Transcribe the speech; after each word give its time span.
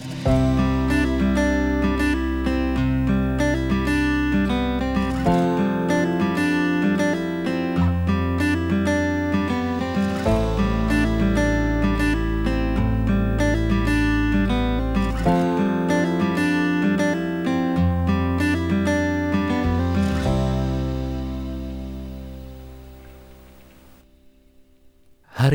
Hari 0.00 0.08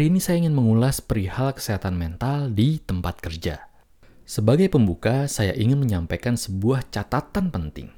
ini 0.09 0.17
saya 0.21 0.37
ingin 0.41 0.53
mengulas 0.53 1.01
perihal 1.01 1.53
kesehatan 1.57 1.97
mental 1.97 2.53
di 2.53 2.77
tempat 2.83 3.21
kerja. 3.21 3.74
Sebagai 4.25 4.73
pembuka, 4.73 5.29
saya 5.29 5.53
ingin 5.53 5.85
menyampaikan 5.85 6.33
sebuah 6.33 6.89
catatan 6.89 7.53
penting. 7.53 7.93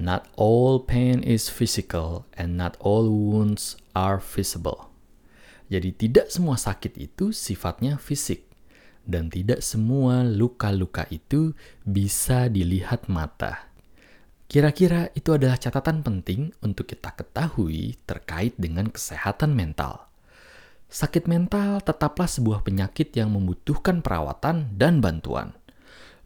Not 0.00 0.26
all 0.40 0.80
pain 0.80 1.20
is 1.20 1.52
physical 1.52 2.24
and 2.32 2.56
not 2.56 2.80
all 2.80 3.06
wounds 3.12 3.76
are 3.92 4.18
visible. 4.18 4.88
Jadi 5.68 5.92
tidak 5.92 6.32
semua 6.32 6.56
sakit 6.56 6.96
itu 6.96 7.30
sifatnya 7.30 8.00
fisik 8.00 8.48
dan 9.04 9.28
tidak 9.28 9.60
semua 9.60 10.24
luka-luka 10.24 11.04
itu 11.12 11.52
bisa 11.84 12.48
dilihat 12.48 13.12
mata. 13.12 13.68
Kira-kira 14.48 15.12
itu 15.12 15.36
adalah 15.36 15.60
catatan 15.60 16.00
penting 16.00 16.56
untuk 16.64 16.88
kita 16.88 17.12
ketahui 17.12 18.00
terkait 18.08 18.56
dengan 18.56 18.88
kesehatan 18.88 19.52
mental. 19.52 20.08
Sakit 20.94 21.26
mental 21.26 21.82
tetaplah 21.82 22.30
sebuah 22.30 22.62
penyakit 22.62 23.10
yang 23.18 23.34
membutuhkan 23.34 23.98
perawatan 23.98 24.78
dan 24.78 25.02
bantuan. 25.02 25.50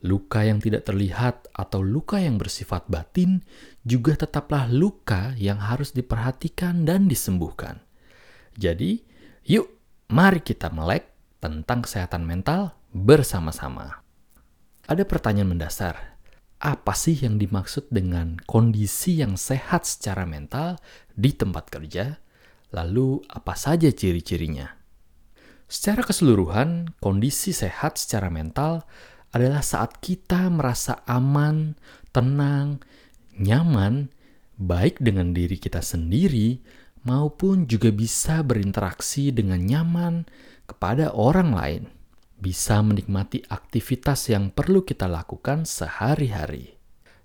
Luka 0.04 0.44
yang 0.44 0.60
tidak 0.60 0.84
terlihat 0.84 1.48
atau 1.56 1.80
luka 1.80 2.20
yang 2.20 2.36
bersifat 2.36 2.84
batin 2.84 3.40
juga 3.88 4.12
tetaplah 4.12 4.68
luka 4.68 5.32
yang 5.40 5.56
harus 5.56 5.96
diperhatikan 5.96 6.84
dan 6.84 7.08
disembuhkan. 7.08 7.80
Jadi, 8.60 9.00
yuk, 9.48 9.72
mari 10.12 10.44
kita 10.44 10.68
melek 10.68 11.16
tentang 11.40 11.88
kesehatan 11.88 12.28
mental 12.28 12.76
bersama-sama. 12.92 14.04
Ada 14.84 15.08
pertanyaan 15.08 15.56
mendasar. 15.56 16.20
Apa 16.60 16.92
sih 16.92 17.16
yang 17.16 17.40
dimaksud 17.40 17.88
dengan 17.88 18.36
kondisi 18.44 19.16
yang 19.16 19.40
sehat 19.40 19.88
secara 19.88 20.28
mental 20.28 20.76
di 21.16 21.32
tempat 21.32 21.72
kerja? 21.72 22.20
Lalu, 22.72 23.24
apa 23.28 23.56
saja 23.56 23.88
ciri-cirinya? 23.88 24.68
Secara 25.68 26.00
keseluruhan, 26.04 26.96
kondisi 27.00 27.52
sehat 27.52 28.00
secara 28.00 28.32
mental 28.32 28.88
adalah 29.32 29.60
saat 29.60 30.00
kita 30.00 30.48
merasa 30.48 31.04
aman, 31.04 31.76
tenang, 32.12 32.80
nyaman, 33.36 34.08
baik 34.56 34.98
dengan 34.98 35.36
diri 35.36 35.60
kita 35.60 35.84
sendiri 35.84 36.58
maupun 37.04 37.68
juga 37.68 37.92
bisa 37.94 38.42
berinteraksi 38.42 39.30
dengan 39.30 39.62
nyaman 39.62 40.26
kepada 40.64 41.14
orang 41.14 41.50
lain, 41.54 41.82
bisa 42.40 42.80
menikmati 42.80 43.44
aktivitas 43.48 44.28
yang 44.32 44.50
perlu 44.52 44.82
kita 44.84 45.06
lakukan 45.06 45.64
sehari-hari. 45.64 46.76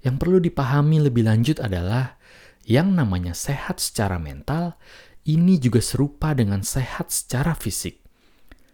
Yang 0.04 0.16
perlu 0.20 0.38
dipahami 0.44 1.00
lebih 1.00 1.24
lanjut 1.24 1.64
adalah 1.64 2.20
yang 2.64 2.96
namanya 2.96 3.36
sehat 3.36 3.80
secara 3.80 4.20
mental 4.20 4.76
ini 5.24 5.56
juga 5.60 5.80
serupa 5.80 6.36
dengan 6.36 6.64
sehat 6.64 7.08
secara 7.12 7.56
fisik. 7.56 8.04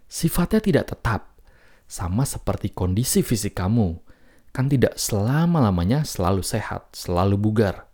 Sifatnya 0.09 0.57
tidak 0.57 0.85
tetap, 0.89 1.37
sama 1.85 2.25
seperti 2.25 2.73
kondisi 2.73 3.21
fisik 3.21 3.57
kamu. 3.57 4.01
Kan 4.49 4.65
tidak 4.65 4.97
selama-lamanya 4.97 6.01
selalu 6.01 6.41
sehat, 6.41 6.89
selalu 6.97 7.37
bugar. 7.37 7.85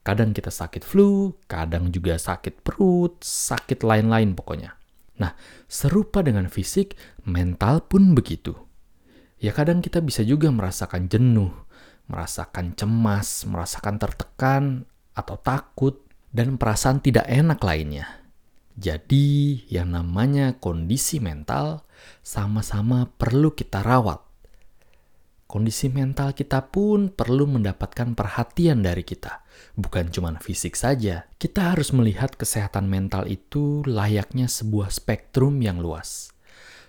Kadang 0.00 0.32
kita 0.32 0.48
sakit 0.48 0.80
flu, 0.80 1.36
kadang 1.44 1.92
juga 1.92 2.16
sakit 2.16 2.64
perut, 2.64 3.20
sakit 3.20 3.84
lain-lain 3.84 4.32
pokoknya. 4.32 4.72
Nah, 5.20 5.36
serupa 5.68 6.24
dengan 6.24 6.48
fisik, 6.48 6.96
mental 7.28 7.84
pun 7.84 8.16
begitu. 8.16 8.56
Ya 9.36 9.52
kadang 9.52 9.84
kita 9.84 10.00
bisa 10.00 10.24
juga 10.24 10.48
merasakan 10.48 11.12
jenuh, 11.12 11.52
merasakan 12.08 12.72
cemas, 12.72 13.44
merasakan 13.44 14.00
tertekan, 14.00 14.64
atau 15.12 15.36
takut, 15.36 16.07
dan 16.32 16.60
perasaan 16.60 17.00
tidak 17.00 17.24
enak 17.28 17.60
lainnya. 17.62 18.06
Jadi, 18.78 19.66
yang 19.66 19.90
namanya 19.90 20.54
kondisi 20.62 21.18
mental 21.18 21.82
sama-sama 22.22 23.10
perlu 23.10 23.50
kita 23.50 23.82
rawat. 23.82 24.22
Kondisi 25.48 25.88
mental 25.88 26.36
kita 26.36 26.68
pun 26.68 27.08
perlu 27.08 27.48
mendapatkan 27.48 28.12
perhatian 28.12 28.84
dari 28.84 29.00
kita, 29.00 29.42
bukan 29.74 30.12
cuma 30.12 30.36
fisik 30.38 30.76
saja. 30.76 31.24
Kita 31.40 31.72
harus 31.72 31.90
melihat 31.96 32.36
kesehatan 32.36 32.84
mental 32.84 33.24
itu 33.26 33.80
layaknya 33.88 34.44
sebuah 34.44 34.92
spektrum 34.92 35.58
yang 35.64 35.80
luas. 35.80 36.36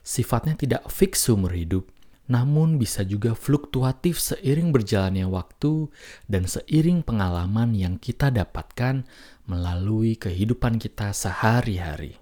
Sifatnya 0.04 0.60
tidak 0.60 0.92
fix 0.92 1.24
seumur 1.24 1.56
hidup, 1.56 1.88
namun 2.30 2.78
bisa 2.78 3.02
juga 3.02 3.34
fluktuatif 3.34 4.22
seiring 4.22 4.70
berjalannya 4.70 5.26
waktu 5.26 5.90
dan 6.30 6.46
seiring 6.46 7.02
pengalaman 7.02 7.74
yang 7.74 7.98
kita 7.98 8.30
dapatkan 8.30 9.02
melalui 9.50 10.14
kehidupan 10.14 10.78
kita 10.78 11.10
sehari-hari. 11.10 12.22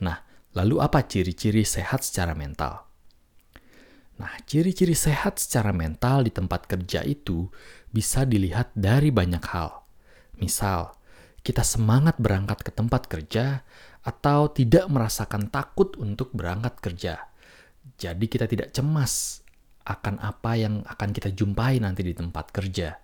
Nah, 0.00 0.24
lalu 0.56 0.80
apa 0.80 1.04
ciri-ciri 1.04 1.68
sehat 1.68 2.00
secara 2.00 2.32
mental? 2.32 2.88
Nah, 4.16 4.32
ciri-ciri 4.48 4.96
sehat 4.96 5.36
secara 5.36 5.76
mental 5.76 6.24
di 6.24 6.32
tempat 6.32 6.64
kerja 6.64 7.04
itu 7.04 7.52
bisa 7.92 8.24
dilihat 8.24 8.72
dari 8.72 9.12
banyak 9.12 9.44
hal. 9.52 9.84
Misal, 10.40 10.96
kita 11.44 11.60
semangat 11.60 12.16
berangkat 12.16 12.64
ke 12.64 12.72
tempat 12.72 13.04
kerja 13.04 13.68
atau 14.00 14.48
tidak 14.48 14.88
merasakan 14.88 15.52
takut 15.52 15.92
untuk 16.00 16.32
berangkat 16.32 16.80
kerja 16.80 17.29
jadi 18.00 18.24
kita 18.24 18.48
tidak 18.48 18.72
cemas 18.72 19.44
akan 19.84 20.20
apa 20.20 20.56
yang 20.56 20.80
akan 20.88 21.10
kita 21.12 21.32
jumpai 21.32 21.80
nanti 21.80 22.00
di 22.00 22.16
tempat 22.16 22.48
kerja. 22.48 22.96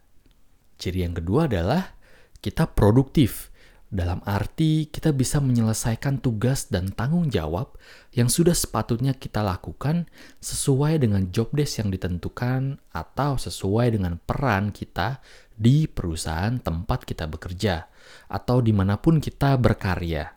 Ciri 0.76 1.04
yang 1.04 1.16
kedua 1.16 1.48
adalah 1.48 1.96
kita 2.40 2.68
produktif. 2.72 3.52
Dalam 3.86 4.18
arti 4.26 4.90
kita 4.90 5.14
bisa 5.14 5.38
menyelesaikan 5.38 6.18
tugas 6.18 6.66
dan 6.66 6.90
tanggung 6.90 7.30
jawab 7.30 7.78
yang 8.10 8.26
sudah 8.26 8.52
sepatutnya 8.52 9.14
kita 9.14 9.46
lakukan 9.46 10.10
sesuai 10.42 11.06
dengan 11.06 11.30
job 11.30 11.54
desk 11.54 11.86
yang 11.86 11.94
ditentukan 11.94 12.82
atau 12.90 13.38
sesuai 13.38 13.94
dengan 13.94 14.18
peran 14.18 14.74
kita 14.74 15.22
di 15.54 15.86
perusahaan 15.86 16.58
tempat 16.58 17.06
kita 17.06 17.30
bekerja 17.30 17.86
atau 18.26 18.58
di 18.58 18.74
mana 18.74 18.98
pun 18.98 19.22
kita 19.22 19.54
berkarya. 19.54 20.34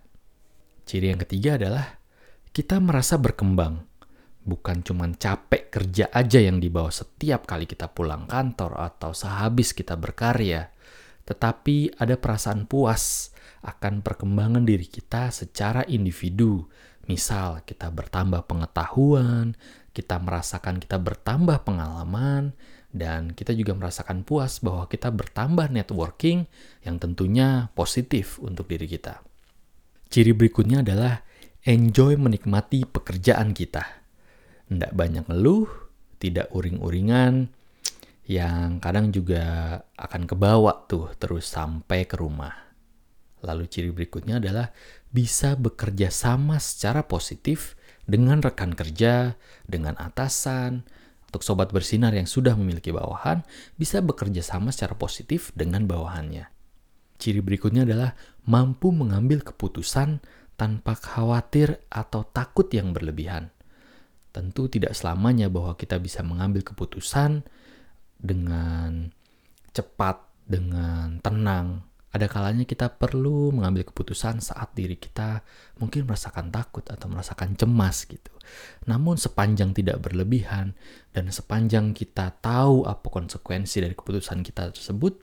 Ciri 0.86 1.10
yang 1.10 1.22
ketiga 1.26 1.58
adalah 1.58 1.98
kita 2.54 2.78
merasa 2.78 3.18
berkembang 3.18 3.89
bukan 4.44 4.82
cuma 4.82 5.06
capek 5.12 5.70
kerja 5.70 6.10
aja 6.10 6.40
yang 6.40 6.58
dibawa 6.64 6.90
setiap 6.90 7.46
kali 7.46 7.68
kita 7.68 7.92
pulang 7.92 8.26
kantor 8.26 8.80
atau 8.80 9.12
sehabis 9.12 9.76
kita 9.76 10.00
berkarya, 10.00 10.72
tetapi 11.28 12.00
ada 12.00 12.16
perasaan 12.16 12.66
puas 12.66 13.36
akan 13.62 14.02
perkembangan 14.02 14.64
diri 14.64 14.88
kita 14.88 15.30
secara 15.30 15.84
individu. 15.86 16.66
Misal, 17.10 17.66
kita 17.66 17.90
bertambah 17.90 18.46
pengetahuan, 18.46 19.58
kita 19.92 20.22
merasakan 20.22 20.78
kita 20.78 21.02
bertambah 21.02 21.66
pengalaman, 21.66 22.54
dan 22.90 23.34
kita 23.34 23.54
juga 23.54 23.78
merasakan 23.78 24.26
puas 24.26 24.62
bahwa 24.62 24.90
kita 24.90 25.14
bertambah 25.14 25.70
networking 25.70 26.50
yang 26.82 26.98
tentunya 26.98 27.70
positif 27.78 28.42
untuk 28.42 28.66
diri 28.70 28.90
kita. 28.90 29.22
Ciri 30.10 30.34
berikutnya 30.34 30.82
adalah 30.82 31.22
enjoy 31.66 32.18
menikmati 32.18 32.90
pekerjaan 32.90 33.54
kita 33.54 33.99
tidak 34.70 34.94
banyak 34.94 35.26
ngeluh, 35.26 35.68
tidak 36.22 36.48
uring-uringan, 36.54 37.50
yang 38.30 38.78
kadang 38.78 39.10
juga 39.10 39.76
akan 39.98 40.30
kebawa 40.30 40.86
tuh 40.86 41.10
terus 41.18 41.50
sampai 41.50 42.06
ke 42.06 42.14
rumah. 42.14 42.54
Lalu 43.42 43.66
ciri 43.66 43.90
berikutnya 43.90 44.38
adalah 44.38 44.70
bisa 45.10 45.58
bekerja 45.58 46.14
sama 46.14 46.62
secara 46.62 47.10
positif 47.10 47.74
dengan 48.06 48.46
rekan 48.46 48.78
kerja, 48.78 49.34
dengan 49.66 49.98
atasan, 49.98 50.86
untuk 51.30 51.46
sobat 51.46 51.70
bersinar 51.74 52.14
yang 52.14 52.26
sudah 52.30 52.54
memiliki 52.54 52.90
bawahan, 52.94 53.46
bisa 53.78 54.02
bekerja 54.02 54.42
sama 54.42 54.70
secara 54.74 54.98
positif 54.98 55.54
dengan 55.58 55.86
bawahannya. 55.86 56.50
Ciri 57.22 57.42
berikutnya 57.42 57.86
adalah 57.86 58.18
mampu 58.46 58.90
mengambil 58.90 59.46
keputusan 59.46 60.22
tanpa 60.58 60.98
khawatir 60.98 61.86
atau 61.90 62.26
takut 62.26 62.66
yang 62.74 62.94
berlebihan. 62.94 63.54
Tentu 64.30 64.70
tidak 64.70 64.94
selamanya 64.94 65.50
bahwa 65.50 65.74
kita 65.74 65.98
bisa 65.98 66.22
mengambil 66.22 66.62
keputusan 66.62 67.42
dengan 68.20 69.10
cepat, 69.74 70.22
dengan 70.46 71.22
tenang, 71.22 71.90
ada 72.10 72.26
kalanya 72.26 72.66
kita 72.66 72.90
perlu 72.90 73.54
mengambil 73.54 73.86
keputusan 73.86 74.42
saat 74.42 74.74
diri 74.74 74.98
kita 74.98 75.46
mungkin 75.78 76.10
merasakan 76.10 76.50
takut 76.50 76.82
atau 76.90 77.06
merasakan 77.06 77.54
cemas 77.54 78.10
gitu. 78.10 78.34
Namun 78.90 79.14
sepanjang 79.22 79.78
tidak 79.78 80.02
berlebihan 80.02 80.74
dan 81.14 81.30
sepanjang 81.30 81.94
kita 81.94 82.34
tahu 82.42 82.90
apa 82.90 83.06
konsekuensi 83.06 83.86
dari 83.86 83.94
keputusan 83.94 84.42
kita 84.42 84.74
tersebut, 84.74 85.22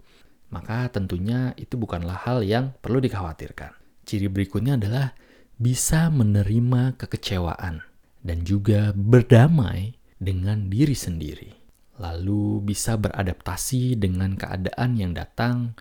maka 0.54 0.86
tentunya 0.94 1.50
itu 1.58 1.74
bukanlah 1.74 2.22
hal 2.22 2.46
yang 2.46 2.70
perlu 2.78 3.02
dikhawatirkan. 3.02 3.74
Ciri 4.06 4.30
berikutnya 4.30 4.78
adalah 4.78 5.10
bisa 5.58 6.06
menerima 6.14 6.94
kekecewaan 6.94 7.82
dan 8.26 8.42
juga 8.42 8.90
berdamai 8.90 9.94
dengan 10.18 10.66
diri 10.66 10.98
sendiri. 10.98 11.54
Lalu 12.02 12.66
bisa 12.66 12.98
beradaptasi 12.98 13.94
dengan 13.96 14.34
keadaan 14.34 14.98
yang 14.98 15.14
datang 15.14 15.78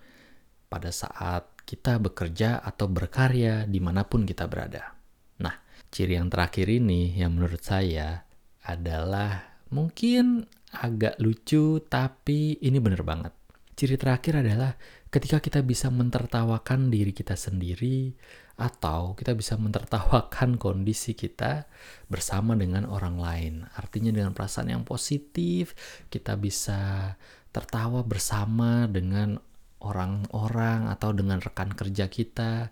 pada 0.69 0.93
saat 0.93 1.49
kita 1.65 1.97
bekerja 1.97 2.61
atau 2.61 2.85
berkarya 2.85 3.65
di 3.65 3.81
mana 3.81 4.05
pun 4.05 4.23
kita 4.23 4.45
berada. 4.45 4.93
Nah, 5.41 5.55
ciri 5.89 6.15
yang 6.15 6.29
terakhir 6.29 6.69
ini 6.69 7.17
yang 7.17 7.33
menurut 7.35 7.65
saya 7.65 8.21
adalah 8.63 9.65
mungkin 9.73 10.45
agak 10.77 11.17
lucu 11.17 11.81
tapi 11.89 12.61
ini 12.61 12.77
bener 12.77 13.01
banget. 13.01 13.33
Ciri 13.75 13.99
terakhir 13.99 14.39
adalah 14.45 14.77
ketika 15.11 15.43
kita 15.43 15.59
bisa 15.65 15.91
mentertawakan 15.91 16.87
diri 16.87 17.11
kita 17.11 17.35
sendiri 17.35 18.15
atau 18.55 19.15
kita 19.19 19.35
bisa 19.35 19.59
mentertawakan 19.59 20.55
kondisi 20.55 21.11
kita 21.11 21.67
bersama 22.07 22.55
dengan 22.55 22.87
orang 22.87 23.19
lain. 23.19 23.53
Artinya 23.75 24.15
dengan 24.15 24.31
perasaan 24.31 24.71
yang 24.71 24.87
positif, 24.87 25.75
kita 26.07 26.39
bisa 26.39 27.13
tertawa 27.51 28.03
bersama 28.03 28.87
dengan 28.87 29.39
orang-orang 29.83 30.87
atau 30.91 31.11
dengan 31.11 31.39
rekan 31.39 31.71
kerja 31.71 32.07
kita 32.07 32.71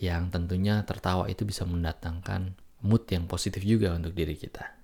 yang 0.00 0.32
tentunya 0.32 0.82
tertawa 0.84 1.28
itu 1.28 1.44
bisa 1.44 1.68
mendatangkan 1.68 2.56
mood 2.82 3.04
yang 3.10 3.26
positif 3.26 3.62
juga 3.64 3.94
untuk 3.94 4.14
diri 4.14 4.34
kita. 4.38 4.78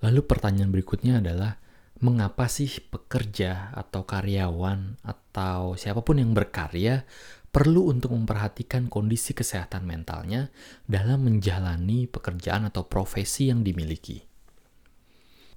Lalu 0.00 0.24
pertanyaan 0.24 0.72
berikutnya 0.72 1.20
adalah 1.20 1.60
mengapa 2.00 2.48
sih 2.48 2.80
pekerja 2.80 3.76
atau 3.76 4.08
karyawan 4.08 5.04
atau 5.04 5.76
siapa 5.76 6.00
pun 6.00 6.16
yang 6.16 6.32
berkarya 6.32 7.04
perlu 7.50 7.90
untuk 7.90 8.14
memperhatikan 8.14 8.86
kondisi 8.86 9.34
kesehatan 9.34 9.82
mentalnya 9.82 10.54
dalam 10.86 11.26
menjalani 11.26 12.06
pekerjaan 12.06 12.70
atau 12.70 12.86
profesi 12.86 13.50
yang 13.50 13.66
dimiliki. 13.66 14.22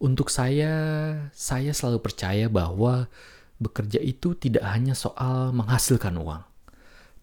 Untuk 0.01 0.33
saya, 0.33 0.73
saya 1.31 1.71
selalu 1.71 2.01
percaya 2.01 2.45
bahwa 2.49 3.07
bekerja 3.61 4.01
itu 4.01 4.35
tidak 4.35 4.65
hanya 4.67 4.97
soal 4.97 5.53
menghasilkan 5.55 6.17
uang, 6.17 6.43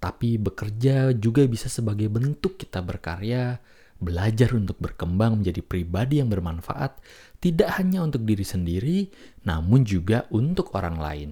tapi 0.00 0.40
bekerja 0.40 1.12
juga 1.12 1.44
bisa 1.44 1.69
sebagai 1.69 2.08
bentuk 2.08 2.56
kita 2.56 2.81
berkarya, 2.81 3.61
belajar 4.00 4.56
untuk 4.56 4.81
berkembang 4.81 5.43
menjadi 5.43 5.61
pribadi 5.61 6.25
yang 6.25 6.32
bermanfaat, 6.32 6.96
tidak 7.43 7.69
hanya 7.76 8.00
untuk 8.00 8.25
diri 8.25 8.46
sendiri, 8.46 8.99
namun 9.44 9.84
juga 9.84 10.25
untuk 10.32 10.73
orang 10.73 10.96
lain. 10.96 11.31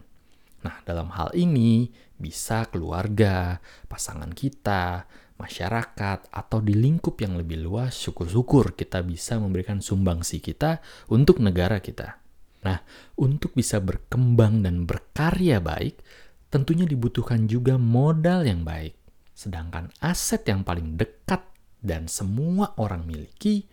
Nah, 0.67 0.83
dalam 0.83 1.15
hal 1.15 1.31
ini 1.39 1.87
bisa 2.19 2.67
keluarga, 2.67 3.63
pasangan 3.87 4.35
kita, 4.35 5.07
masyarakat, 5.39 6.35
atau 6.35 6.59
di 6.59 6.75
lingkup 6.75 7.15
yang 7.23 7.39
lebih 7.39 7.63
luas, 7.63 7.95
syukur-syukur 7.95 8.75
kita 8.75 9.07
bisa 9.07 9.39
memberikan 9.39 9.79
sumbangsi 9.79 10.43
kita 10.43 10.83
untuk 11.15 11.39
negara 11.39 11.79
kita. 11.79 12.19
Nah, 12.67 12.83
untuk 13.15 13.55
bisa 13.55 13.79
berkembang 13.79 14.67
dan 14.67 14.83
berkarya 14.83 15.63
baik, 15.63 16.03
tentunya 16.51 16.91
dibutuhkan 16.91 17.47
juga 17.47 17.79
modal 17.79 18.43
yang 18.43 18.67
baik. 18.67 18.99
Sedangkan 19.39 19.95
aset 20.03 20.43
yang 20.51 20.67
paling 20.67 20.99
dekat 20.99 21.47
dan 21.79 22.11
semua 22.11 22.75
orang 22.75 23.07
miliki, 23.07 23.71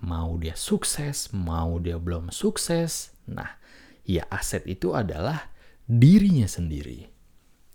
mau 0.00 0.40
dia 0.40 0.56
sukses, 0.56 1.28
mau 1.36 1.76
dia 1.76 2.00
belum 2.00 2.32
sukses, 2.32 3.12
nah, 3.28 3.60
ya 4.08 4.24
aset 4.32 4.64
itu 4.64 4.96
adalah 4.96 5.52
dirinya 5.84 6.48
sendiri. 6.48 7.06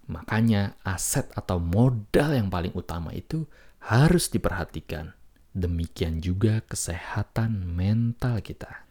Makanya 0.09 0.81
aset 0.81 1.29
atau 1.37 1.61
modal 1.61 2.33
yang 2.33 2.49
paling 2.49 2.73
utama 2.73 3.13
itu 3.13 3.45
harus 3.85 4.29
diperhatikan. 4.33 5.13
Demikian 5.53 6.21
juga 6.21 6.61
kesehatan 6.65 7.73
mental 7.73 8.41
kita 8.41 8.89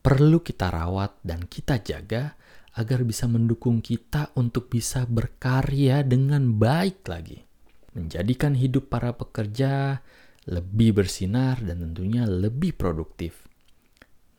perlu 0.00 0.40
kita 0.40 0.72
rawat 0.72 1.20
dan 1.20 1.44
kita 1.44 1.80
jaga 1.80 2.34
agar 2.76 3.04
bisa 3.04 3.28
mendukung 3.28 3.84
kita 3.84 4.32
untuk 4.36 4.72
bisa 4.72 5.04
berkarya 5.04 6.00
dengan 6.00 6.56
baik 6.56 7.04
lagi. 7.04 7.44
Menjadikan 7.92 8.56
hidup 8.56 8.88
para 8.88 9.12
pekerja 9.12 10.00
lebih 10.48 10.96
bersinar 10.96 11.60
dan 11.60 11.84
tentunya 11.84 12.24
lebih 12.24 12.72
produktif. 12.72 13.44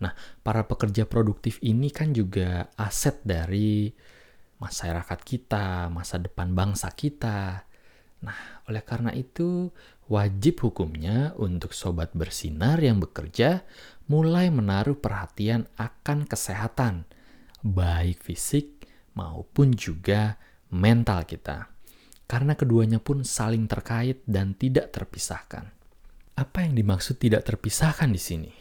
Nah, 0.01 0.17
para 0.41 0.65
pekerja 0.65 1.05
produktif 1.05 1.61
ini 1.61 1.93
kan 1.93 2.09
juga 2.09 2.73
aset 2.73 3.21
dari 3.21 3.93
masyarakat 4.61 5.19
kita, 5.25 5.89
masa 5.89 6.21
depan 6.21 6.53
bangsa 6.53 6.93
kita. 6.93 7.65
Nah, 8.21 8.61
oleh 8.69 8.85
karena 8.85 9.09
itu, 9.17 9.73
wajib 10.05 10.61
hukumnya 10.61 11.33
untuk 11.41 11.73
sobat 11.73 12.13
bersinar 12.13 12.77
yang 12.77 13.01
bekerja 13.01 13.65
mulai 14.05 14.53
menaruh 14.53 15.01
perhatian 15.01 15.65
akan 15.81 16.29
kesehatan, 16.29 17.09
baik 17.65 18.21
fisik 18.21 18.85
maupun 19.17 19.73
juga 19.73 20.37
mental 20.69 21.25
kita. 21.25 21.73
Karena 22.29 22.53
keduanya 22.55 23.01
pun 23.01 23.25
saling 23.25 23.65
terkait 23.65 24.23
dan 24.29 24.53
tidak 24.55 24.93
terpisahkan. 24.93 25.73
Apa 26.37 26.63
yang 26.63 26.77
dimaksud 26.77 27.19
tidak 27.19 27.43
terpisahkan 27.43 28.07
di 28.07 28.21
sini? 28.21 28.51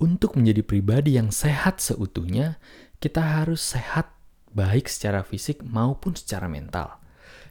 Untuk 0.00 0.40
menjadi 0.40 0.64
pribadi 0.64 1.20
yang 1.20 1.28
sehat 1.28 1.84
seutuhnya, 1.84 2.56
kita 2.98 3.20
harus 3.20 3.60
sehat 3.60 4.13
baik 4.54 4.86
secara 4.88 5.26
fisik 5.26 5.60
maupun 5.66 6.14
secara 6.14 6.46
mental 6.46 7.02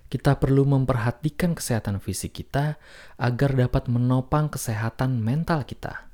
kita 0.08 0.40
perlu 0.40 0.64
memperhatikan 0.64 1.54
kesehatan 1.54 2.00
fisik 2.00 2.42
kita 2.42 2.82
agar 3.20 3.52
dapat 3.54 3.92
menopang 3.92 4.50
kesehatan 4.50 5.20
mental 5.20 5.68
kita 5.68 6.14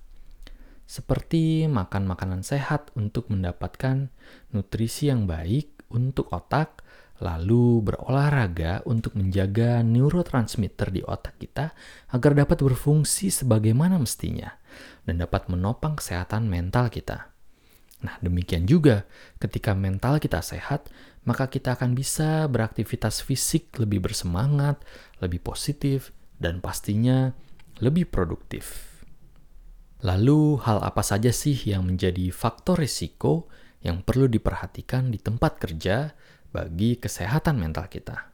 seperti 0.89 1.69
makan 1.69 2.09
makanan 2.09 2.41
sehat 2.41 2.89
untuk 2.97 3.29
mendapatkan 3.29 4.09
nutrisi 4.49 5.13
yang 5.13 5.29
baik 5.29 5.79
untuk 5.93 6.33
otak, 6.33 6.81
lalu 7.21 7.85
berolahraga 7.85 8.81
untuk 8.89 9.13
menjaga 9.13 9.85
neurotransmitter 9.85 10.89
di 10.89 11.05
otak 11.05 11.37
kita 11.37 11.77
agar 12.09 12.31
dapat 12.33 12.57
berfungsi 12.65 13.29
sebagaimana 13.29 14.01
mestinya 14.01 14.49
dan 15.05 15.21
dapat 15.21 15.45
menopang 15.45 15.93
kesehatan 15.93 16.49
mental 16.49 16.89
kita. 16.89 17.28
Nah, 17.99 18.15
demikian 18.23 18.63
juga 18.63 19.03
ketika 19.43 19.75
mental 19.75 20.23
kita 20.23 20.39
sehat, 20.39 20.87
maka 21.27 21.51
kita 21.51 21.75
akan 21.75 21.91
bisa 21.93 22.47
beraktivitas 22.47 23.19
fisik 23.19 23.75
lebih 23.75 24.07
bersemangat, 24.07 24.79
lebih 25.19 25.43
positif, 25.43 26.15
dan 26.39 26.63
pastinya 26.63 27.35
lebih 27.83 28.07
produktif. 28.07 28.95
Lalu, 29.99 30.63
hal 30.63 30.79
apa 30.79 31.03
saja 31.03 31.27
sih 31.35 31.59
yang 31.67 31.83
menjadi 31.83 32.31
faktor 32.31 32.79
risiko 32.79 33.51
yang 33.83 33.99
perlu 33.99 34.31
diperhatikan 34.31 35.11
di 35.11 35.19
tempat 35.19 35.59
kerja 35.59 36.15
bagi 36.55 36.95
kesehatan 36.95 37.59
mental 37.59 37.91
kita? 37.91 38.31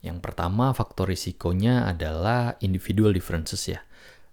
Yang 0.00 0.24
pertama, 0.24 0.72
faktor 0.72 1.12
risikonya 1.12 1.84
adalah 1.84 2.56
individual 2.64 3.12
differences 3.12 3.60
ya. 3.68 3.84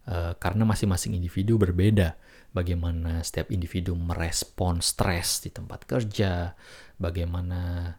E, 0.07 0.39
karena 0.39 0.63
masing-masing 0.63 1.19
individu 1.19 1.59
berbeda. 1.59 2.15
Bagaimana 2.53 3.25
setiap 3.25 3.49
individu 3.49 3.97
merespon 3.97 4.77
stres 4.79 5.41
di 5.41 5.49
tempat 5.49 5.89
kerja, 5.89 6.53
bagaimana 7.01 7.89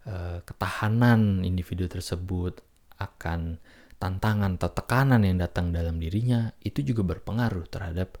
e, 0.00 0.40
ketahanan 0.48 1.44
individu 1.44 1.84
tersebut 1.84 2.64
akan 2.96 3.60
tantangan 3.98 4.56
atau 4.56 4.70
tekanan 4.70 5.26
yang 5.26 5.38
datang 5.42 5.74
dalam 5.74 5.98
dirinya 5.98 6.54
itu 6.62 6.80
juga 6.86 7.02
berpengaruh 7.02 7.66
terhadap 7.66 8.14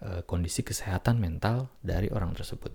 uh, 0.00 0.24
kondisi 0.24 0.64
kesehatan 0.64 1.20
mental 1.20 1.68
dari 1.84 2.08
orang 2.08 2.32
tersebut. 2.32 2.72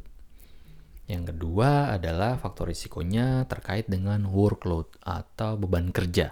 Yang 1.09 1.35
kedua 1.35 1.91
adalah 1.91 2.39
faktor 2.39 2.71
risikonya 2.71 3.43
terkait 3.49 3.89
dengan 3.91 4.29
workload 4.29 4.87
atau 5.03 5.59
beban 5.59 5.91
kerja. 5.91 6.31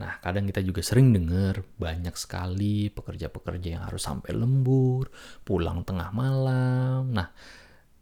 Nah, 0.00 0.16
kadang 0.24 0.48
kita 0.48 0.64
juga 0.64 0.80
sering 0.80 1.12
dengar 1.12 1.60
banyak 1.76 2.16
sekali 2.16 2.88
pekerja-pekerja 2.88 3.68
yang 3.76 3.84
harus 3.84 4.00
sampai 4.00 4.32
lembur, 4.32 5.12
pulang 5.44 5.84
tengah 5.84 6.08
malam. 6.16 7.12
Nah, 7.12 7.28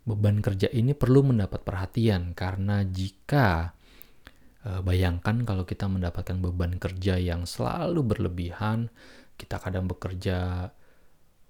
beban 0.07 0.39
kerja 0.39 0.71
ini 0.71 0.95
perlu 0.95 1.27
mendapat 1.27 1.67
perhatian 1.67 2.33
karena 2.39 2.87
jika 2.87 3.75
Eh, 4.69 4.83
bayangkan 4.85 5.47
kalau 5.49 5.65
kita 5.65 5.89
mendapatkan 5.89 6.37
beban 6.45 6.77
kerja 6.77 7.17
yang 7.17 7.47
selalu 7.49 8.05
berlebihan, 8.05 8.93
kita 9.39 9.57
kadang 9.63 9.87
bekerja 9.87 10.69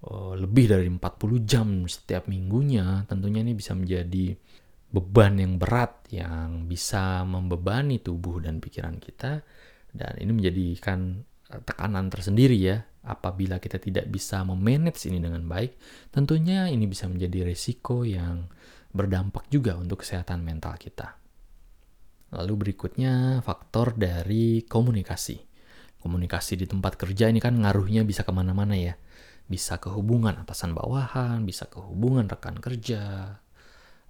uh, 0.05 0.35
lebih 0.37 0.69
dari 0.69 0.93
40 0.93 1.49
jam 1.49 1.89
setiap 1.89 2.29
minggunya, 2.29 3.09
tentunya 3.09 3.41
ini 3.41 3.57
bisa 3.57 3.73
menjadi 3.73 4.37
beban 4.93 5.41
yang 5.41 5.57
berat 5.57 6.05
yang 6.13 6.69
bisa 6.69 7.25
membebani 7.25 7.97
tubuh 8.01 8.45
dan 8.45 8.61
pikiran 8.61 9.01
kita 9.01 9.41
dan 9.93 10.17
ini 10.21 10.33
menjadikan 10.33 11.25
eh, 11.53 11.61
tekanan 11.65 12.13
tersendiri 12.13 12.57
ya 12.59 12.85
apabila 13.09 13.57
kita 13.57 13.81
tidak 13.81 14.11
bisa 14.13 14.45
memanage 14.45 15.09
ini 15.09 15.23
dengan 15.23 15.47
baik 15.49 15.79
tentunya 16.13 16.69
ini 16.69 16.85
bisa 16.85 17.09
menjadi 17.09 17.49
resiko 17.49 18.05
yang 18.05 18.49
berdampak 18.93 19.49
juga 19.53 19.77
untuk 19.77 20.01
kesehatan 20.01 20.41
mental 20.41 20.77
kita. 20.81 21.21
Lalu 22.33 22.69
berikutnya 22.69 23.41
faktor 23.41 23.97
dari 23.97 24.65
komunikasi. 24.65 25.41
Komunikasi 25.99 26.61
di 26.61 26.67
tempat 26.69 26.95
kerja 27.01 27.29
ini 27.29 27.41
kan 27.41 27.57
ngaruhnya 27.57 28.05
bisa 28.05 28.23
ke 28.23 28.33
mana-mana 28.33 28.77
ya. 28.77 28.95
Bisa 29.49 29.81
ke 29.81 29.89
hubungan 29.89 30.37
atasan 30.45 30.77
bawahan 30.77 31.49
bisa 31.49 31.65
ke 31.73 31.81
hubungan 31.81 32.29
rekan 32.29 32.61
kerja 32.61 33.33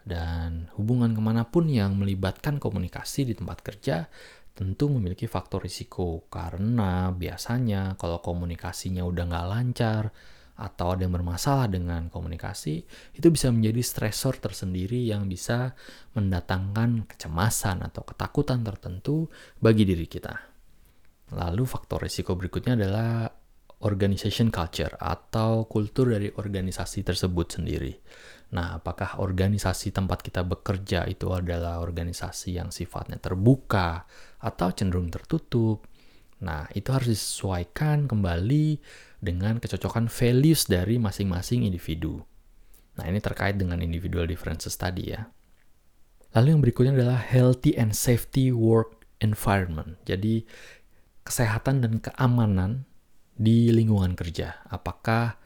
dan 0.03 0.73
hubungan 0.75 1.13
ke 1.13 1.21
mana 1.21 1.47
pun 1.47 1.69
yang 1.69 1.95
melibatkan 1.95 2.57
komunikasi 2.57 3.29
di 3.29 3.35
tempat 3.37 3.61
kerja 3.61 4.09
tentu 4.59 4.91
memiliki 4.91 5.31
faktor 5.31 5.63
risiko 5.63 6.27
karena 6.27 7.15
biasanya 7.15 7.95
kalau 7.95 8.19
komunikasinya 8.19 9.07
udah 9.07 9.25
nggak 9.31 9.49
lancar 9.55 10.11
atau 10.59 10.99
ada 10.99 11.07
yang 11.07 11.15
bermasalah 11.15 11.71
dengan 11.71 12.11
komunikasi 12.11 12.83
itu 13.15 13.27
bisa 13.31 13.55
menjadi 13.55 13.79
stresor 13.87 14.43
tersendiri 14.43 15.07
yang 15.07 15.31
bisa 15.31 15.79
mendatangkan 16.19 17.07
kecemasan 17.07 17.87
atau 17.87 18.03
ketakutan 18.03 18.67
tertentu 18.67 19.31
bagi 19.63 19.87
diri 19.87 20.11
kita. 20.11 20.35
Lalu 21.39 21.63
faktor 21.63 22.03
risiko 22.03 22.35
berikutnya 22.35 22.75
adalah 22.75 23.31
organization 23.87 24.51
culture 24.51 24.99
atau 24.99 25.71
kultur 25.71 26.11
dari 26.11 26.35
organisasi 26.35 27.07
tersebut 27.07 27.63
sendiri. 27.63 27.95
Nah, 28.49 28.81
apakah 28.81 29.21
organisasi 29.21 29.93
tempat 29.93 30.25
kita 30.25 30.41
bekerja 30.41 31.05
itu 31.05 31.29
adalah 31.37 31.85
organisasi 31.85 32.57
yang 32.57 32.73
sifatnya 32.73 33.21
terbuka 33.21 34.09
atau 34.41 34.73
cenderung 34.73 35.13
tertutup? 35.13 35.85
Nah, 36.41 36.65
itu 36.73 36.89
harus 36.89 37.13
disesuaikan 37.13 38.09
kembali 38.09 38.81
dengan 39.21 39.61
kecocokan 39.61 40.09
values 40.09 40.65
dari 40.65 40.97
masing-masing 40.97 41.69
individu. 41.69 42.25
Nah, 42.97 43.05
ini 43.05 43.21
terkait 43.21 43.61
dengan 43.61 43.85
individual 43.85 44.25
differences 44.25 44.73
tadi 44.81 45.13
ya. 45.13 45.29
Lalu 46.33 46.49
yang 46.57 46.63
berikutnya 46.65 46.93
adalah 46.97 47.21
healthy 47.21 47.77
and 47.77 47.93
safety 47.93 48.49
work 48.49 49.05
environment. 49.21 50.01
Jadi, 50.09 50.49
kesehatan 51.21 51.85
dan 51.85 52.01
keamanan 52.01 52.89
di 53.37 53.69
lingkungan 53.69 54.17
kerja. 54.17 54.65
Apakah 54.73 55.37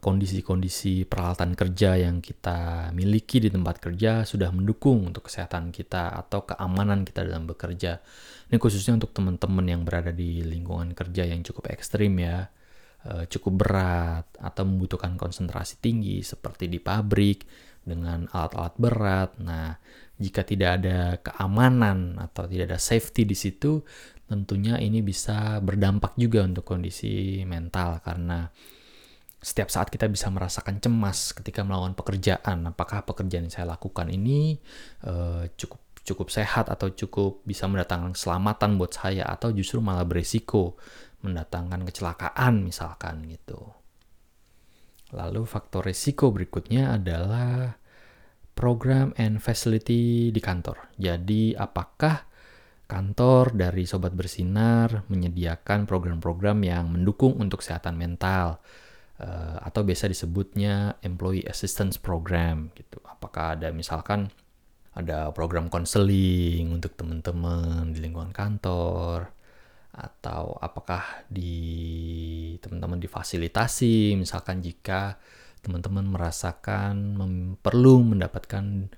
kondisi-kondisi 0.00 1.04
peralatan 1.04 1.52
kerja 1.52 1.92
yang 1.92 2.24
kita 2.24 2.88
miliki 2.96 3.44
di 3.44 3.52
tempat 3.52 3.76
kerja 3.76 4.24
sudah 4.24 4.48
mendukung 4.56 5.12
untuk 5.12 5.28
kesehatan 5.28 5.68
kita 5.68 6.16
atau 6.16 6.48
keamanan 6.48 7.04
kita 7.04 7.28
dalam 7.28 7.44
bekerja. 7.44 8.00
Ini 8.48 8.56
khususnya 8.56 8.96
untuk 8.96 9.12
teman-teman 9.12 9.66
yang 9.68 9.84
berada 9.84 10.16
di 10.16 10.40
lingkungan 10.40 10.96
kerja 10.96 11.28
yang 11.28 11.44
cukup 11.44 11.68
ekstrim 11.76 12.16
ya, 12.16 12.48
eh, 13.04 13.28
cukup 13.28 13.52
berat 13.60 14.26
atau 14.40 14.64
membutuhkan 14.64 15.20
konsentrasi 15.20 15.76
tinggi 15.84 16.24
seperti 16.24 16.64
di 16.64 16.80
pabrik 16.80 17.44
dengan 17.84 18.32
alat-alat 18.32 18.74
berat. 18.80 19.30
Nah, 19.44 19.76
jika 20.16 20.40
tidak 20.40 20.80
ada 20.80 21.20
keamanan 21.20 22.16
atau 22.16 22.48
tidak 22.48 22.72
ada 22.72 22.80
safety 22.80 23.28
di 23.28 23.36
situ, 23.36 23.84
tentunya 24.24 24.80
ini 24.80 25.04
bisa 25.04 25.60
berdampak 25.60 26.16
juga 26.16 26.48
untuk 26.48 26.64
kondisi 26.64 27.44
mental 27.44 28.00
karena 28.00 28.48
setiap 29.40 29.72
saat 29.72 29.88
kita 29.88 30.04
bisa 30.06 30.28
merasakan 30.28 30.84
cemas 30.84 31.32
ketika 31.32 31.64
melakukan 31.64 31.96
pekerjaan. 31.96 32.68
Apakah 32.68 33.08
pekerjaan 33.08 33.48
yang 33.48 33.54
saya 33.54 33.72
lakukan 33.72 34.12
ini 34.12 34.60
uh, 35.08 35.48
cukup 35.56 35.80
cukup 36.00 36.28
sehat 36.32 36.68
atau 36.72 36.92
cukup 36.92 37.44
bisa 37.44 37.68
mendatangkan 37.68 38.16
keselamatan 38.16 38.80
buat 38.80 38.92
saya 38.92 39.24
atau 39.28 39.52
justru 39.52 39.84
malah 39.84 40.04
berisiko 40.08 40.76
mendatangkan 41.20 41.84
kecelakaan 41.84 42.64
misalkan 42.64 43.28
gitu. 43.28 43.60
Lalu 45.12 45.44
faktor 45.44 45.84
risiko 45.84 46.30
berikutnya 46.32 46.96
adalah 46.96 47.76
program 48.56 49.12
and 49.20 49.42
facility 49.42 50.30
di 50.32 50.40
kantor. 50.40 50.92
Jadi 50.96 51.52
apakah 51.56 52.24
kantor 52.86 53.54
dari 53.54 53.84
Sobat 53.86 54.14
Bersinar 54.14 55.06
menyediakan 55.06 55.86
program-program 55.86 56.58
yang 56.64 56.90
mendukung 56.90 57.36
untuk 57.38 57.62
kesehatan 57.62 57.98
mental? 57.98 58.62
Uh, 59.20 59.56
atau 59.60 59.84
biasa 59.84 60.08
disebutnya 60.08 60.96
employee 61.04 61.46
assistance 61.46 62.00
program 62.00 62.72
gitu. 62.74 62.98
Apakah 63.04 63.60
ada 63.60 63.68
misalkan 63.70 64.32
ada 64.96 65.30
program 65.30 65.70
konseling 65.70 66.74
untuk 66.74 66.98
teman-teman 66.98 67.94
di 67.94 68.02
lingkungan 68.02 68.34
kantor 68.34 69.30
atau 69.90 70.54
apakah 70.58 71.26
di 71.26 71.54
teman-teman 72.62 72.98
difasilitasi 72.98 74.14
misalkan 74.18 74.62
jika 74.62 75.18
teman-teman 75.60 76.06
merasakan 76.08 76.96
perlu 77.60 78.02
mendapatkan 78.02 78.88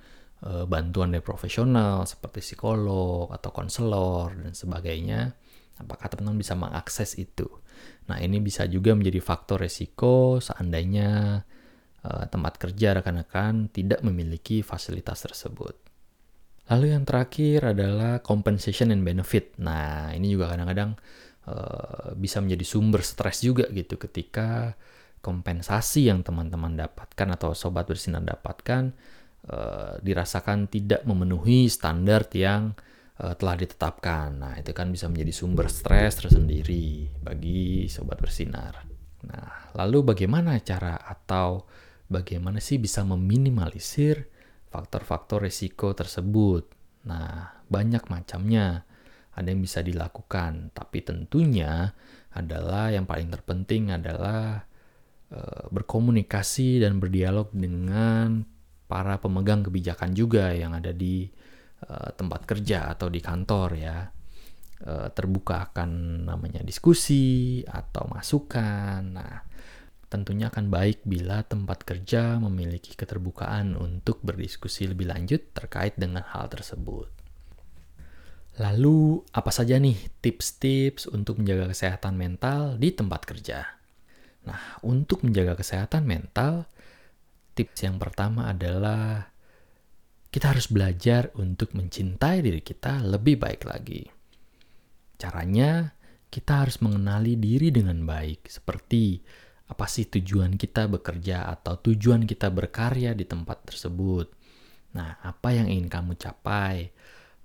uh, 0.45 0.65
bantuan 0.69 1.11
dari 1.11 1.25
profesional 1.25 2.07
seperti 2.07 2.53
psikolog 2.53 3.29
atau 3.33 3.49
konselor 3.51 4.37
dan 4.37 4.53
sebagainya 4.53 5.33
apakah 5.81 6.07
teman-teman 6.07 6.39
bisa 6.39 6.53
mengakses 6.53 7.17
itu 7.17 7.49
Nah, 8.09 8.19
ini 8.19 8.43
bisa 8.43 8.67
juga 8.67 8.91
menjadi 8.93 9.23
faktor 9.23 9.63
resiko 9.63 10.37
seandainya 10.43 11.39
uh, 12.03 12.23
tempat 12.27 12.59
kerja 12.59 12.99
rekan-rekan 12.99 13.71
tidak 13.71 14.03
memiliki 14.03 14.59
fasilitas 14.59 15.23
tersebut. 15.23 15.75
Lalu 16.71 16.95
yang 16.95 17.03
terakhir 17.03 17.75
adalah 17.75 18.23
compensation 18.23 18.91
and 18.91 19.03
benefit. 19.03 19.55
Nah, 19.59 20.15
ini 20.15 20.31
juga 20.31 20.51
kadang-kadang 20.51 20.95
uh, 21.47 22.15
bisa 22.15 22.39
menjadi 22.39 22.63
sumber 22.63 23.03
stres 23.03 23.43
juga 23.43 23.67
gitu 23.71 23.99
ketika 23.99 24.75
kompensasi 25.23 26.11
yang 26.11 26.23
teman-teman 26.23 26.75
dapatkan 26.75 27.27
atau 27.39 27.55
sobat 27.55 27.87
bersinar 27.87 28.23
dapatkan 28.23 28.91
uh, 29.47 29.95
dirasakan 30.03 30.67
tidak 30.67 31.07
memenuhi 31.07 31.71
standar 31.71 32.27
yang 32.35 32.75
telah 33.13 33.55
ditetapkan. 33.55 34.33
Nah, 34.33 34.53
itu 34.57 34.73
kan 34.73 34.89
bisa 34.89 35.05
menjadi 35.05 35.33
sumber 35.33 35.69
stres 35.69 36.17
tersendiri 36.17 37.13
bagi 37.21 37.85
sobat 37.85 38.17
bersinar. 38.17 38.81
Nah, 39.29 39.71
lalu 39.77 40.13
bagaimana 40.13 40.57
cara 40.65 40.97
atau 40.97 41.69
bagaimana 42.09 42.57
sih 42.57 42.81
bisa 42.81 43.05
meminimalisir 43.05 44.27
faktor-faktor 44.73 45.45
risiko 45.45 45.93
tersebut? 45.93 46.67
Nah, 47.05 47.63
banyak 47.69 48.09
macamnya. 48.09 48.85
Ada 49.33 49.49
yang 49.49 49.65
bisa 49.65 49.81
dilakukan, 49.81 50.69
tapi 50.77 51.01
tentunya 51.01 51.89
adalah 52.37 52.93
yang 52.93 53.09
paling 53.09 53.33
terpenting 53.33 53.89
adalah 53.89 54.61
uh, 55.33 55.65
berkomunikasi 55.73 56.77
dan 56.85 57.01
berdialog 57.01 57.49
dengan 57.49 58.45
para 58.85 59.17
pemegang 59.17 59.65
kebijakan 59.65 60.13
juga 60.13 60.53
yang 60.53 60.77
ada 60.77 60.93
di 60.93 61.33
Eh, 61.83 62.11
tempat 62.15 62.47
kerja 62.47 62.95
atau 62.95 63.11
di 63.11 63.19
kantor 63.19 63.69
ya 63.75 64.07
uh, 64.87 65.07
terbuka 65.11 65.67
akan 65.67 66.23
namanya 66.31 66.63
diskusi 66.63 67.59
atau 67.67 68.07
masukan. 68.07 69.03
Nah, 69.03 69.43
tentunya 70.07 70.47
akan 70.47 70.71
baik 70.71 71.03
bila 71.03 71.43
tempat 71.43 71.83
kerja 71.83 72.39
memiliki 72.39 72.95
keterbukaan 72.95 73.75
untuk 73.75 74.23
berdiskusi 74.23 74.87
lebih 74.87 75.11
lanjut 75.11 75.51
terkait 75.51 75.99
dengan 75.99 76.23
hal 76.23 76.47
tersebut. 76.47 77.11
Lalu, 78.63 79.25
apa 79.33 79.51
saja 79.51 79.75
nih 79.75 79.97
tips-tips 80.23 81.11
untuk 81.11 81.43
menjaga 81.43 81.73
kesehatan 81.73 82.15
mental 82.15 82.79
di 82.79 82.95
tempat 82.95 83.27
kerja? 83.27 83.65
Nah, 84.47 84.79
untuk 84.85 85.25
menjaga 85.25 85.59
kesehatan 85.59 86.07
mental, 86.07 86.69
tips 87.57 87.83
yang 87.83 87.99
pertama 87.99 88.47
adalah 88.53 89.32
kita 90.33 90.49
harus 90.49 90.65
belajar 90.65 91.29
untuk 91.37 91.77
mencintai 91.77 92.41
diri 92.41 92.65
kita 92.65 93.05
lebih 93.05 93.37
baik 93.37 93.69
lagi. 93.69 94.01
Caranya, 95.13 95.93
kita 96.33 96.65
harus 96.65 96.81
mengenali 96.81 97.37
diri 97.37 97.69
dengan 97.69 98.01
baik, 98.01 98.49
seperti 98.49 99.21
apa 99.69 99.85
sih 99.85 100.09
tujuan 100.09 100.57
kita 100.57 100.89
bekerja 100.89 101.45
atau 101.53 101.77
tujuan 101.77 102.25
kita 102.25 102.49
berkarya 102.49 103.13
di 103.13 103.29
tempat 103.29 103.61
tersebut. 103.69 104.33
Nah, 104.97 105.21
apa 105.21 105.53
yang 105.53 105.69
ingin 105.69 105.85
kamu 105.85 106.17
capai? 106.17 106.89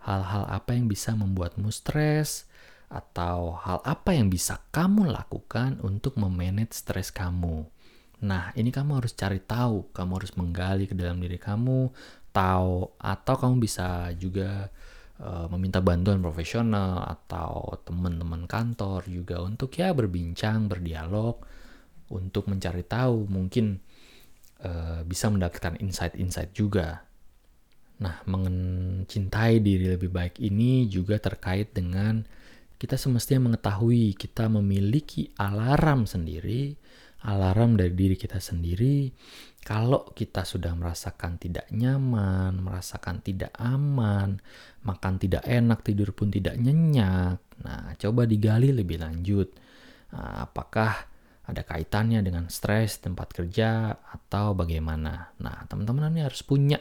Hal-hal 0.09 0.49
apa 0.49 0.73
yang 0.73 0.89
bisa 0.89 1.13
membuatmu 1.13 1.69
stres? 1.69 2.49
Atau 2.89 3.53
hal 3.69 3.85
apa 3.85 4.17
yang 4.17 4.33
bisa 4.33 4.65
kamu 4.73 5.13
lakukan 5.13 5.77
untuk 5.85 6.17
memanage 6.17 6.73
stres 6.73 7.13
kamu? 7.13 7.69
Nah, 8.19 8.51
ini 8.59 8.75
kamu 8.75 8.99
harus 8.99 9.15
cari 9.15 9.39
tahu, 9.39 9.95
kamu 9.95 10.13
harus 10.19 10.33
menggali 10.35 10.91
ke 10.91 10.95
dalam 10.99 11.23
diri 11.23 11.39
kamu, 11.39 11.95
atau 12.29 12.95
atau 13.01 13.35
kamu 13.35 13.57
bisa 13.59 14.13
juga 14.15 14.71
uh, 15.19 15.47
meminta 15.51 15.83
bantuan 15.83 16.23
profesional 16.23 17.03
atau 17.03 17.75
teman-teman 17.83 18.47
kantor 18.47 19.03
juga 19.11 19.43
untuk 19.43 19.75
ya 19.75 19.91
berbincang, 19.91 20.71
berdialog 20.71 21.43
untuk 22.15 22.47
mencari 22.47 22.87
tahu 22.87 23.27
mungkin 23.27 23.83
uh, 24.63 25.03
bisa 25.03 25.29
mendapatkan 25.33 25.81
insight-insight 25.83 26.55
juga. 26.55 27.03
Nah, 27.99 28.23
mencintai 28.31 29.59
diri 29.59 29.91
lebih 29.99 30.15
baik 30.15 30.39
ini 30.39 30.87
juga 30.87 31.19
terkait 31.19 31.75
dengan 31.75 32.23
kita 32.79 32.95
semestinya 32.95 33.51
mengetahui 33.51 34.15
kita 34.15 34.47
memiliki 34.47 35.35
alarm 35.35 36.07
sendiri, 36.07 36.79
alarm 37.27 37.75
dari 37.75 37.95
diri 37.97 38.15
kita 38.15 38.39
sendiri. 38.39 39.11
Kalau 39.59 40.15
kita 40.15 40.47
sudah 40.47 40.73
merasakan 40.79 41.37
tidak 41.37 41.67
nyaman, 41.75 42.63
merasakan 42.63 43.21
tidak 43.21 43.53
aman, 43.59 44.39
makan 44.87 45.15
tidak 45.19 45.43
enak, 45.45 45.83
tidur 45.83 46.15
pun 46.15 46.31
tidak 46.31 46.57
nyenyak. 46.57 47.43
Nah, 47.67 47.93
coba 47.99 48.25
digali 48.25 48.71
lebih 48.71 49.03
lanjut. 49.03 49.51
Nah, 50.15 50.47
apakah 50.47 50.95
ada 51.49 51.63
kaitannya 51.65 52.23
dengan 52.23 52.47
stres 52.49 53.03
tempat 53.03 53.35
kerja 53.35 53.93
atau 53.93 54.55
bagaimana? 54.55 55.35
Nah, 55.43 55.67
teman-teman 55.67 56.15
ini 56.15 56.23
harus 56.25 56.41
punya 56.47 56.79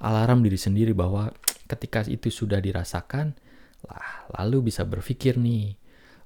alarm 0.00 0.46
diri 0.46 0.56
sendiri 0.56 0.94
bahwa 0.94 1.28
ketika 1.68 2.06
itu 2.06 2.30
sudah 2.30 2.62
dirasakan, 2.62 3.34
lah 3.82 4.30
lalu 4.38 4.70
bisa 4.70 4.86
berpikir 4.86 5.36
nih 5.36 5.74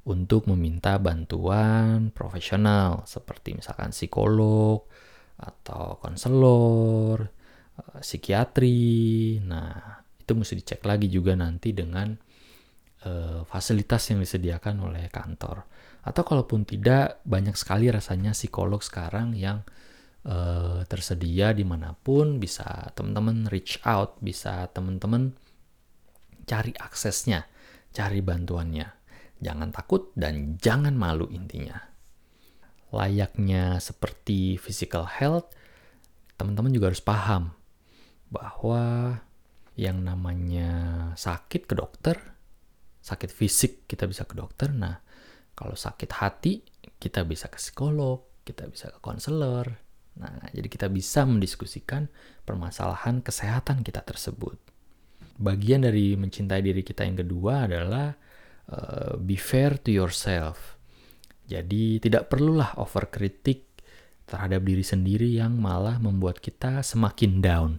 untuk 0.07 0.47
meminta 0.47 0.97
bantuan 1.03 2.15
profesional 2.15 3.03
seperti 3.11 3.59
misalkan 3.59 3.91
psikolog 3.91 4.87
atau 5.37 5.99
konselor, 5.99 7.27
eh, 7.77 7.99
psikiatri. 8.01 9.43
Nah, 9.43 10.03
itu 10.23 10.33
mesti 10.33 10.55
dicek 10.59 10.83
lagi 10.87 11.07
juga 11.07 11.39
nanti 11.39 11.71
dengan 11.71 12.11
uh, 13.07 13.47
fasilitas 13.47 14.11
yang 14.11 14.19
disediakan 14.19 14.83
oleh 14.83 15.07
kantor. 15.07 15.63
Atau 16.03 16.27
kalaupun 16.27 16.67
tidak, 16.67 17.23
banyak 17.23 17.55
sekali 17.55 17.87
rasanya 17.95 18.35
psikolog 18.35 18.83
sekarang 18.83 19.39
yang 19.39 19.63
uh, 20.27 20.83
tersedia 20.91 21.55
di 21.55 21.63
mana 21.63 21.95
pun 21.95 22.43
bisa 22.43 22.91
teman-teman 22.99 23.47
reach 23.47 23.79
out 23.87 24.19
bisa 24.19 24.67
teman-teman 24.75 25.39
cari 26.47 26.75
aksesnya 26.79 27.47
cari 27.95 28.21
bantuannya 28.23 28.87
jangan 29.41 29.71
takut 29.73 30.13
dan 30.17 30.57
jangan 30.61 30.97
malu 30.97 31.29
intinya. 31.33 31.77
Layaknya 32.95 33.83
seperti 33.83 34.57
physical 34.57 35.05
health 35.07 35.51
teman-teman 36.37 36.73
juga 36.73 36.93
harus 36.93 37.01
paham 37.01 37.57
bahwa 38.29 39.17
yang 39.77 40.05
namanya 40.05 40.71
sakit 41.17 41.65
ke 41.65 41.75
dokter 41.77 42.17
sakit 43.01 43.31
fisik 43.31 43.73
kita 43.87 44.05
bisa 44.11 44.27
ke 44.27 44.35
dokter. 44.35 44.73
Nah 44.75 44.99
kalau 45.57 45.79
sakit 45.79 46.11
hati 46.11 46.61
kita 46.99 47.23
bisa 47.23 47.47
ke 47.49 47.57
psikolog 47.61 48.27
kita 48.47 48.71
bisa 48.71 48.95
ke 48.95 48.99
konselor. 49.03 49.67
Nah, 50.17 50.49
jadi 50.55 50.71
kita 50.71 50.87
bisa 50.89 51.29
mendiskusikan 51.29 52.09
permasalahan 52.47 53.21
kesehatan 53.21 53.85
kita 53.85 54.01
tersebut. 54.01 54.57
Bagian 55.37 55.85
dari 55.85 56.17
mencintai 56.17 56.65
diri 56.65 56.81
kita 56.81 57.05
yang 57.05 57.21
kedua 57.21 57.69
adalah 57.69 58.17
uh, 58.71 59.19
be 59.19 59.39
fair 59.39 59.79
to 59.83 59.91
yourself. 59.91 60.79
Jadi 61.47 62.03
tidak 62.03 62.27
perlulah 62.33 62.75
overkritik 62.83 63.67
terhadap 64.27 64.67
diri 64.67 64.83
sendiri 64.83 65.31
yang 65.31 65.55
malah 65.55 66.03
membuat 66.03 66.43
kita 66.43 66.83
semakin 66.83 67.39
down 67.39 67.71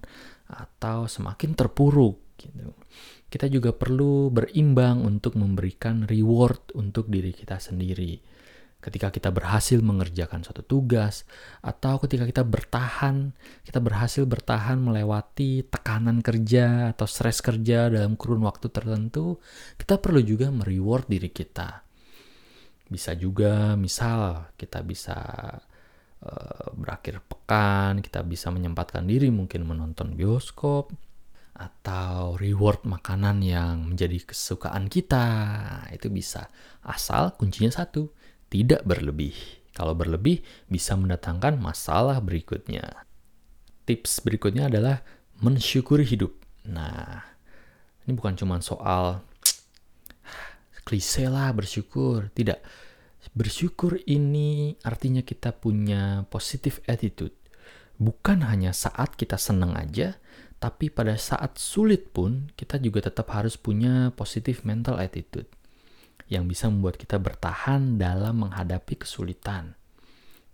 atau 0.47 1.03
semakin 1.11 1.51
terpuruk 1.51 2.39
gitu. 2.39 2.71
Kita 3.27 3.51
juga 3.51 3.75
perlu 3.75 4.31
berimbang 4.31 5.03
untuk 5.03 5.35
memberikan 5.35 6.07
reward 6.07 6.71
untuk 6.79 7.11
diri 7.11 7.35
kita 7.35 7.59
sendiri 7.59 8.36
ketika 8.77 9.09
kita 9.09 9.33
berhasil 9.33 9.81
mengerjakan 9.81 10.45
suatu 10.45 10.61
tugas, 10.61 11.25
atau 11.65 11.97
ketika 11.99 12.29
kita 12.29 12.43
bertahan, 12.45 13.33
kita 13.65 13.81
berhasil 13.81 14.23
bertahan 14.23 14.77
melewati 14.77 15.65
tekanan 15.65 16.21
kerja 16.21 16.93
atau 16.93 17.09
stres 17.09 17.41
kerja 17.41 17.89
dalam 17.89 18.13
kurun 18.13 18.45
waktu 18.45 18.69
tertentu, 18.69 19.41
kita 19.81 19.97
perlu 19.97 20.21
juga 20.21 20.53
mereward 20.53 21.09
diri 21.09 21.33
kita. 21.33 21.81
Bisa 22.87 23.17
juga, 23.17 23.75
misal 23.75 24.53
kita 24.55 24.79
bisa 24.85 25.17
uh, 26.23 26.67
berakhir 26.77 27.19
pekan, 27.25 27.99
kita 27.99 28.23
bisa 28.23 28.53
menyempatkan 28.53 29.03
diri 29.03 29.27
mungkin 29.33 29.67
menonton 29.67 30.15
bioskop, 30.15 30.93
atau 31.57 32.37
reward 32.37 32.85
makanan 32.85 33.41
yang 33.41 33.89
menjadi 33.89 34.21
kesukaan 34.21 34.85
kita, 34.87 35.25
itu 35.89 36.07
bisa. 36.13 36.53
Asal 36.85 37.33
kuncinya 37.33 37.73
satu, 37.73 38.13
tidak 38.47 38.83
berlebih. 38.87 39.35
Kalau 39.75 39.93
berlebih 39.93 40.41
bisa 40.65 40.97
mendatangkan 40.97 41.59
masalah 41.61 42.17
berikutnya. 42.17 43.05
Tips 43.85 44.25
berikutnya 44.25 44.67
adalah 44.73 45.05
mensyukuri 45.37 46.03
hidup. 46.03 46.33
Nah, 46.65 47.21
ini 48.03 48.11
bukan 48.17 48.33
cuma 48.33 48.57
soal 48.59 49.21
klise 50.81 51.29
lah 51.29 51.53
bersyukur. 51.53 52.33
Tidak. 52.33 52.59
Bersyukur 53.37 54.01
ini 54.09 54.73
artinya 54.81 55.21
kita 55.21 55.53
punya 55.53 56.25
positive 56.25 56.81
attitude. 56.89 57.37
Bukan 58.01 58.45
hanya 58.45 58.73
saat 58.73 59.13
kita 59.13 59.37
senang 59.37 59.77
aja, 59.77 60.17
tapi 60.57 60.89
pada 60.89 61.13
saat 61.21 61.61
sulit 61.61 62.09
pun 62.09 62.49
kita 62.57 62.81
juga 62.81 63.05
tetap 63.05 63.29
harus 63.29 63.61
punya 63.61 64.09
positive 64.17 64.65
mental 64.65 64.97
attitude 64.97 65.49
yang 66.27 66.47
bisa 66.47 66.67
membuat 66.67 66.99
kita 66.99 67.19
bertahan 67.19 67.95
dalam 67.95 68.47
menghadapi 68.47 68.99
kesulitan. 68.99 69.75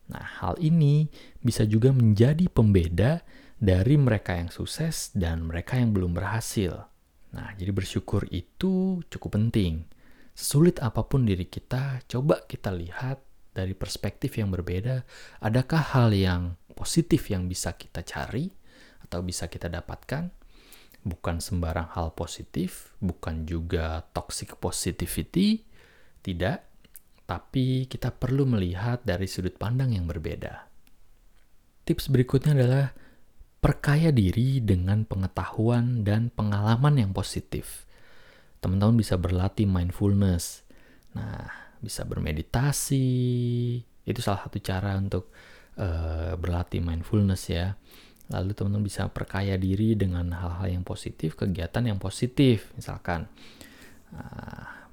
Nah, 0.10 0.26
hal 0.44 0.60
ini 0.62 1.10
bisa 1.42 1.66
juga 1.66 1.90
menjadi 1.90 2.46
pembeda 2.52 3.26
dari 3.58 3.96
mereka 3.96 4.36
yang 4.36 4.52
sukses 4.52 5.10
dan 5.16 5.48
mereka 5.48 5.80
yang 5.80 5.96
belum 5.96 6.14
berhasil. 6.14 6.86
Nah, 7.34 7.50
jadi 7.58 7.74
bersyukur 7.74 8.30
itu 8.30 9.02
cukup 9.10 9.40
penting. 9.40 9.88
Sulit 10.34 10.78
apa 10.84 11.06
pun 11.06 11.26
diri 11.26 11.50
kita, 11.50 12.06
coba 12.06 12.46
kita 12.46 12.70
lihat 12.74 13.22
dari 13.54 13.74
perspektif 13.78 14.38
yang 14.38 14.50
berbeda. 14.54 15.06
Adakah 15.42 15.82
hal 15.98 16.10
yang 16.14 16.58
positif 16.74 17.30
yang 17.30 17.46
bisa 17.50 17.74
kita 17.78 18.02
cari 18.06 18.50
atau 19.06 19.22
bisa 19.22 19.50
kita 19.50 19.70
dapatkan? 19.70 20.43
Bukan 21.04 21.44
sembarang 21.44 21.92
hal 21.94 22.16
positif, 22.16 22.96
bukan 23.04 23.44
juga 23.44 24.08
toxic 24.16 24.56
positivity, 24.58 25.64
tidak, 26.24 26.64
tapi 27.28 27.88
kita 27.88 28.12
perlu 28.12 28.48
melihat 28.48 29.04
dari 29.04 29.28
sudut 29.28 29.56
pandang 29.60 29.96
yang 29.96 30.08
berbeda. 30.08 30.68
Tips 31.84 32.08
berikutnya 32.08 32.56
adalah 32.56 32.96
perkaya 33.64 34.12
diri 34.12 34.60
dengan 34.60 35.04
pengetahuan 35.08 36.04
dan 36.04 36.32
pengalaman 36.32 37.00
yang 37.00 37.12
positif. 37.12 37.88
Teman-teman 38.64 39.00
bisa 39.00 39.20
berlatih 39.20 39.68
mindfulness. 39.68 40.64
Nah, 41.16 41.48
bisa 41.84 42.08
bermeditasi. 42.08 43.08
Itu 44.08 44.20
salah 44.24 44.48
satu 44.48 44.60
cara 44.64 44.96
untuk 44.96 45.32
uh, 45.80 46.36
berlatih 46.40 46.80
mindfulness 46.80 47.52
ya. 47.52 47.76
Lalu 48.34 48.58
teman-teman 48.58 48.86
bisa 48.90 49.06
perkaya 49.14 49.54
diri 49.62 49.94
dengan 49.94 50.34
hal-hal 50.34 50.74
yang 50.74 50.82
positif, 50.82 51.38
kegiatan 51.38 51.86
yang 51.86 52.02
positif, 52.02 52.74
misalkan 52.74 53.30
uh, 54.18 54.84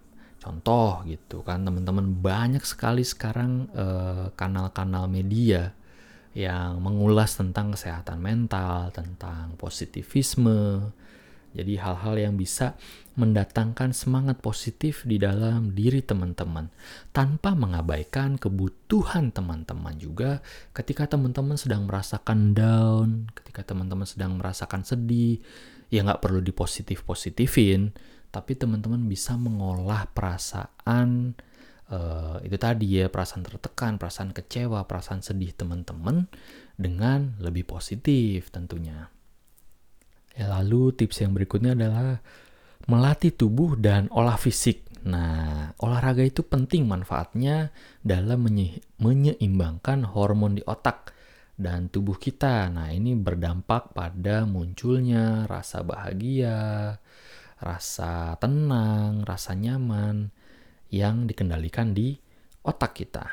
contoh 0.41 1.05
gitu 1.05 1.45
kan 1.45 1.61
teman-teman 1.61 2.17
banyak 2.17 2.65
sekali 2.65 3.05
sekarang 3.05 3.69
eh, 3.77 4.33
kanal-kanal 4.33 5.05
media 5.05 5.77
yang 6.33 6.81
mengulas 6.81 7.37
tentang 7.37 7.77
kesehatan 7.77 8.23
mental, 8.23 8.89
tentang 8.95 9.59
positivisme. 9.61 10.91
Jadi 11.51 11.83
hal-hal 11.83 12.15
yang 12.15 12.35
bisa 12.39 12.79
mendatangkan 13.19 13.91
semangat 13.91 14.39
positif 14.39 15.03
di 15.03 15.19
dalam 15.19 15.75
diri 15.75 15.99
teman-teman 15.99 16.71
tanpa 17.11 17.59
mengabaikan 17.59 18.39
kebutuhan 18.39 19.35
teman-teman 19.35 19.99
juga 19.99 20.39
ketika 20.71 21.11
teman-teman 21.11 21.59
sedang 21.59 21.91
merasakan 21.91 22.55
down, 22.55 23.27
ketika 23.35 23.67
teman-teman 23.75 24.07
sedang 24.07 24.39
merasakan 24.39 24.87
sedih, 24.87 25.43
ya 25.91 26.07
nggak 26.07 26.23
perlu 26.23 26.39
dipositif-positifin, 26.39 27.91
tapi 28.31 28.55
teman-teman 28.55 29.11
bisa 29.11 29.35
mengolah 29.35 30.07
perasaan 30.15 31.35
uh, 31.91 32.39
itu 32.47 32.57
tadi 32.57 33.03
ya, 33.03 33.11
perasaan 33.11 33.43
tertekan, 33.43 33.99
perasaan 33.99 34.31
kecewa, 34.31 34.87
perasaan 34.87 35.21
sedih 35.21 35.51
teman-teman 35.53 36.31
dengan 36.79 37.35
lebih 37.43 37.67
positif 37.67 38.55
tentunya. 38.55 39.11
Ya, 40.39 40.47
lalu 40.47 40.95
tips 40.95 41.23
yang 41.27 41.35
berikutnya 41.35 41.75
adalah 41.75 42.23
melatih 42.87 43.35
tubuh 43.35 43.75
dan 43.77 44.07
olah 44.15 44.39
fisik. 44.39 44.87
Nah, 45.01 45.73
olahraga 45.81 46.21
itu 46.21 46.45
penting 46.45 46.85
manfaatnya 46.85 47.73
dalam 48.05 48.45
menye 48.45 48.85
menyeimbangkan 49.01 50.05
hormon 50.05 50.61
di 50.61 50.63
otak 50.69 51.17
dan 51.57 51.89
tubuh 51.89 52.17
kita. 52.17 52.69
Nah, 52.69 52.93
ini 52.93 53.17
berdampak 53.17 53.97
pada 53.97 54.45
munculnya 54.45 55.49
rasa 55.49 55.81
bahagia, 55.85 56.97
rasa 57.61 58.37
tenang, 58.41 59.25
rasa 59.25 59.57
nyaman 59.57 60.33
yang 60.93 61.25
dikendalikan 61.29 61.93
di 61.93 62.17
otak 62.65 62.97
kita. 62.97 63.25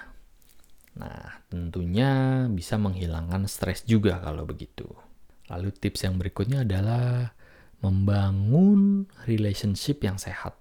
Nah, 0.98 1.44
tentunya 1.52 2.44
bisa 2.52 2.76
menghilangkan 2.80 3.46
stres 3.48 3.84
juga 3.88 4.20
kalau 4.24 4.44
begitu. 4.44 5.07
Lalu 5.48 5.70
tips 5.76 6.04
yang 6.04 6.20
berikutnya 6.20 6.68
adalah 6.68 7.32
membangun 7.80 9.06
relationship 9.30 10.04
yang 10.04 10.20
sehat. 10.20 10.58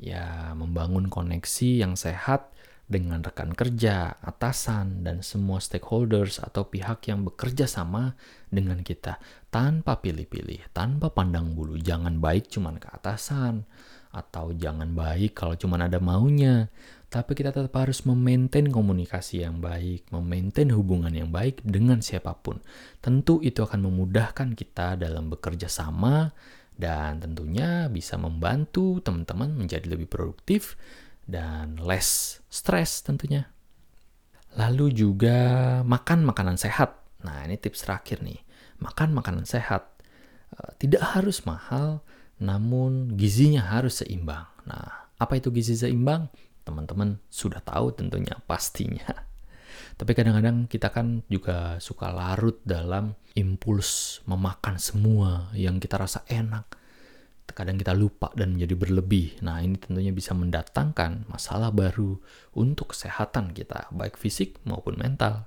Ya, 0.00 0.56
membangun 0.56 1.12
koneksi 1.12 1.84
yang 1.84 1.94
sehat 1.94 2.52
dengan 2.92 3.24
rekan 3.24 3.56
kerja, 3.56 4.20
atasan, 4.20 5.00
dan 5.00 5.24
semua 5.24 5.62
stakeholders 5.64 6.42
atau 6.44 6.68
pihak 6.68 7.08
yang 7.08 7.24
bekerja 7.24 7.64
sama 7.64 8.18
dengan 8.52 8.84
kita 8.84 9.16
tanpa 9.48 10.00
pilih-pilih, 10.04 10.72
tanpa 10.76 11.08
pandang 11.08 11.56
bulu. 11.56 11.80
Jangan 11.80 12.20
baik 12.20 12.52
cuma 12.52 12.76
ke 12.76 12.88
atasan, 12.92 13.64
atau 14.12 14.52
jangan 14.52 14.92
baik 14.92 15.32
kalau 15.32 15.56
cuma 15.56 15.80
ada 15.80 15.96
maunya. 15.96 16.68
Tapi 17.12 17.36
kita 17.36 17.52
tetap 17.52 17.76
harus 17.76 18.08
memaintain 18.08 18.72
komunikasi 18.72 19.44
yang 19.44 19.60
baik, 19.60 20.08
memaintain 20.08 20.72
hubungan 20.72 21.12
yang 21.12 21.28
baik 21.28 21.60
dengan 21.60 22.00
siapa 22.00 22.32
pun. 22.40 22.64
Tentu 23.04 23.36
itu 23.44 23.60
akan 23.60 23.84
memudahkan 23.84 24.56
kita 24.56 24.96
dalam 24.96 25.28
bekerja 25.28 25.68
sama 25.68 26.32
dan 26.72 27.20
tentunya 27.20 27.92
bisa 27.92 28.16
membantu 28.16 29.04
teman-teman 29.04 29.52
menjadi 29.52 29.92
lebih 29.92 30.08
produktif 30.08 30.80
dan 31.28 31.76
less 31.84 32.40
stress 32.48 33.04
tentunya. 33.04 33.44
Lalu 34.56 34.96
juga 34.96 35.36
makan 35.84 36.24
makanan 36.24 36.56
sehat. 36.56 36.96
Nah, 37.28 37.44
ini 37.44 37.60
tips 37.60 37.84
terakhir 37.84 38.24
nih. 38.24 38.40
Makan 38.80 39.12
makanan 39.12 39.44
sehat. 39.44 39.84
Eh, 40.56 40.72
tidak 40.80 41.12
harus 41.12 41.44
mahal, 41.44 42.00
namun 42.40 43.20
gizinya 43.20 43.68
harus 43.68 44.00
seimbang. 44.00 44.48
Nah, 44.64 45.12
apa 45.20 45.36
itu 45.36 45.52
gizi 45.52 45.76
seimbang? 45.76 46.32
Teman-teman 46.62 47.18
sudah 47.28 47.60
tahu 47.62 47.94
tentunya 47.94 48.38
pastinya. 48.46 49.06
Tapi 49.98 50.12
kadang-kadang 50.14 50.66
kita 50.66 50.88
kan 50.88 51.26
juga 51.26 51.76
suka 51.82 52.10
larut 52.10 52.58
dalam 52.64 53.14
impuls 53.36 54.20
memakan 54.24 54.76
semua 54.78 55.52
yang 55.56 55.80
kita 55.82 56.00
rasa 56.00 56.24
enak 56.28 56.82
kadang 57.52 57.76
kita 57.76 57.92
lupa 57.92 58.32
dan 58.32 58.56
menjadi 58.56 58.74
berlebih. 58.74 59.44
Nah, 59.44 59.60
ini 59.60 59.76
tentunya 59.76 60.10
bisa 60.10 60.32
mendatangkan 60.32 61.28
masalah 61.28 61.70
baru 61.70 62.16
untuk 62.56 62.96
kesehatan 62.96 63.52
kita, 63.52 63.92
baik 63.92 64.16
fisik 64.16 64.58
maupun 64.64 64.96
mental. 64.98 65.46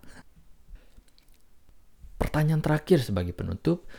Pertanyaan 2.16 2.64
terakhir 2.64 3.04
sebagai 3.04 3.36
penutup, 3.36 3.90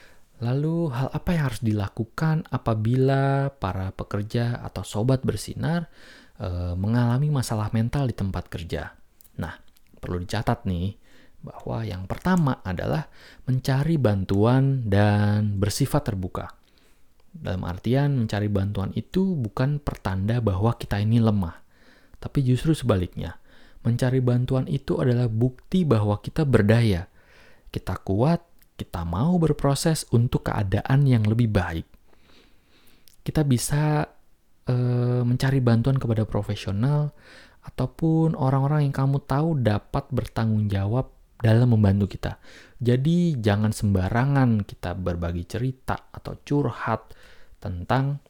lalu 0.41 0.89
hal 0.95 1.13
apa 1.13 1.29
yang 1.35 1.43
harus 1.53 1.61
dilakukan 1.61 2.47
apabila 2.49 3.53
para 3.59 3.93
pekerja 3.93 4.57
atau 4.65 4.87
sobat 4.87 5.21
bersinar 5.27 5.91
e, 6.41 6.49
mengalami 6.79 7.29
masalah 7.33 7.69
mental 7.73 8.09
di 8.09 8.15
tempat 8.17 8.49
kerja? 8.49 8.97
Nah, 9.41 9.55
perlu 10.01 10.23
dicatat 10.23 10.65
nih 10.69 10.97
bahwa 11.47 11.87
yang 11.87 12.11
pertama 12.11 12.59
adalah 12.67 13.07
mencari 13.47 13.95
bantuan 14.01 14.87
dan 14.89 15.61
bersifat 15.61 16.11
terbuka. 16.11 16.51
Dalam 17.37 17.69
artian 17.69 18.17
mencari 18.17 18.49
bantuan 18.49 18.91
itu 18.97 19.37
bukan 19.37 19.79
pertanda 19.79 20.41
bahwa 20.41 20.75
kita 20.75 20.97
ini 20.99 21.21
lemah, 21.21 21.61
tapi 22.17 22.41
justru 22.43 22.73
sebaliknya. 22.73 23.37
Mencari 23.85 24.19
bantuan 24.19 24.67
itu 24.67 24.99
adalah 24.99 25.31
bukti 25.31 25.87
bahwa 25.87 26.19
kita 26.19 26.43
berdaya. 26.43 27.07
Kita 27.71 28.01
kuat, 28.03 28.43
kita 28.75 29.07
mau 29.07 29.39
berproses 29.39 30.09
untuk 30.11 30.51
keadaan 30.51 31.07
yang 31.07 31.23
lebih 31.23 31.53
baik. 31.53 31.87
Kita 33.23 33.47
bisa 33.47 34.11
e, 34.67 34.75
mencari 35.23 35.63
bantuan 35.63 35.97
kepada 35.97 36.27
profesional 36.29 37.15
ataupun 37.67 38.39
orang-orang 38.39 38.87
yang 38.87 38.95
kamu 38.95 39.23
tahu 39.27 39.59
dapat 39.59 40.07
bertanggung 40.15 40.71
jawab 40.71 41.11
dalam 41.41 41.75
membantu 41.75 42.07
kita. 42.11 42.39
Jadi 42.79 43.37
jangan 43.41 43.73
sembarangan 43.73 44.65
kita 44.65 44.97
berbagi 44.97 45.45
cerita 45.45 46.09
atau 46.13 46.39
curhat 46.41 47.13
tentang 47.61 48.21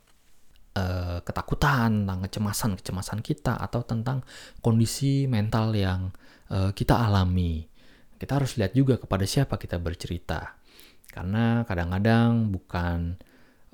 uh, 0.74 1.18
ketakutan, 1.22 2.04
tentang 2.04 2.20
kecemasan-kecemasan 2.26 3.20
kita 3.22 3.58
atau 3.58 3.82
tentang 3.82 4.22
kondisi 4.62 5.26
mental 5.26 5.74
yang 5.74 6.10
uh, 6.50 6.70
kita 6.72 6.94
alami. 6.94 7.66
Kita 8.16 8.40
harus 8.40 8.56
lihat 8.56 8.72
juga 8.72 8.96
kepada 8.96 9.28
siapa 9.28 9.60
kita 9.60 9.76
bercerita. 9.76 10.56
Karena 11.10 11.64
kadang-kadang 11.64 12.52
bukan 12.52 13.20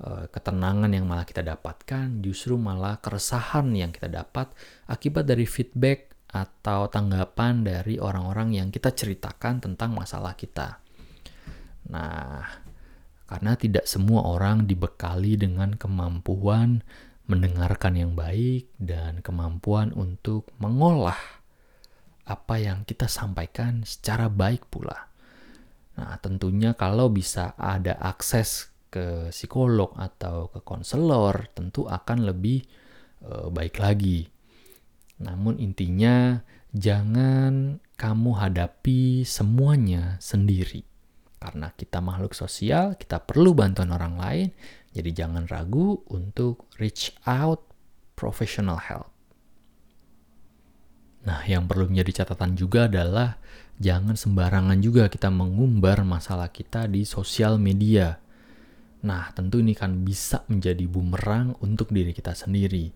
ketenangan 0.03 0.91
yang 0.91 1.07
malah 1.07 1.23
kita 1.23 1.39
dapatkan, 1.45 2.19
justru 2.19 2.59
malah 2.59 2.99
keresahan 2.99 3.71
yang 3.71 3.95
kita 3.95 4.11
dapat 4.11 4.51
akibat 4.91 5.23
dari 5.23 5.47
feedback 5.47 6.11
atau 6.33 6.89
tanggapan 6.89 7.61
dari 7.61 8.01
orang-orang 8.01 8.57
yang 8.57 8.67
kita 8.73 8.91
ceritakan 8.91 9.61
tentang 9.61 9.93
masalah 9.93 10.33
kita. 10.33 10.81
Nah, 11.93 12.41
karena 13.29 13.53
tidak 13.53 13.85
semua 13.85 14.25
orang 14.25 14.65
dibekali 14.65 15.37
dengan 15.37 15.77
kemampuan 15.77 16.81
mendengarkan 17.29 17.95
yang 17.95 18.11
baik 18.17 18.67
dan 18.81 19.23
kemampuan 19.23 19.95
untuk 19.95 20.51
mengolah 20.59 21.17
apa 22.27 22.55
yang 22.59 22.83
kita 22.83 23.07
sampaikan 23.07 23.85
secara 23.87 24.27
baik 24.27 24.67
pula. 24.67 25.07
Nah, 25.93 26.17
tentunya 26.17 26.73
kalau 26.73 27.13
bisa 27.13 27.53
ada 27.55 27.93
akses 28.01 28.72
ke 28.93 29.33
psikolog 29.33 29.97
atau 29.97 30.53
ke 30.53 30.61
konselor, 30.61 31.49
tentu 31.57 31.89
akan 31.89 32.29
lebih 32.29 32.61
e, 33.25 33.49
baik 33.49 33.81
lagi. 33.81 34.29
Namun 35.17 35.57
intinya 35.57 36.37
jangan 36.69 37.81
kamu 37.97 38.31
hadapi 38.37 39.25
semuanya 39.25 40.21
sendiri. 40.21 40.85
Karena 41.41 41.73
kita 41.73 41.99
makhluk 41.99 42.37
sosial, 42.37 42.93
kita 42.95 43.25
perlu 43.25 43.57
bantuan 43.57 43.89
orang 43.89 44.15
lain. 44.21 44.47
Jadi 44.93 45.09
jangan 45.11 45.49
ragu 45.49 46.05
untuk 46.13 46.69
reach 46.77 47.17
out 47.25 47.65
professional 48.13 48.77
help. 48.77 49.09
Nah, 51.23 51.39
yang 51.47 51.67
perlu 51.67 51.87
menjadi 51.87 52.23
catatan 52.23 52.55
juga 52.59 52.91
adalah 52.91 53.39
jangan 53.79 54.15
sembarangan 54.19 54.79
juga 54.83 55.07
kita 55.07 55.31
mengumbar 55.31 56.03
masalah 56.03 56.51
kita 56.51 56.87
di 56.91 57.07
sosial 57.07 57.55
media. 57.59 58.22
Nah, 59.03 59.31
tentu 59.35 59.59
ini 59.59 59.75
kan 59.75 60.03
bisa 60.07 60.47
menjadi 60.47 60.87
bumerang 60.87 61.59
untuk 61.59 61.91
diri 61.91 62.15
kita 62.15 62.31
sendiri. 62.31 62.87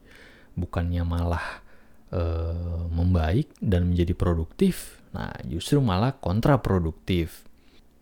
Bukannya 0.56 1.04
malah 1.04 1.68
uh, 2.16 2.88
membaik 2.88 3.52
dan 3.60 3.92
menjadi 3.92 4.16
produktif, 4.16 5.04
nah 5.12 5.36
justru 5.44 5.84
malah 5.84 6.16
kontraproduktif. 6.16 7.44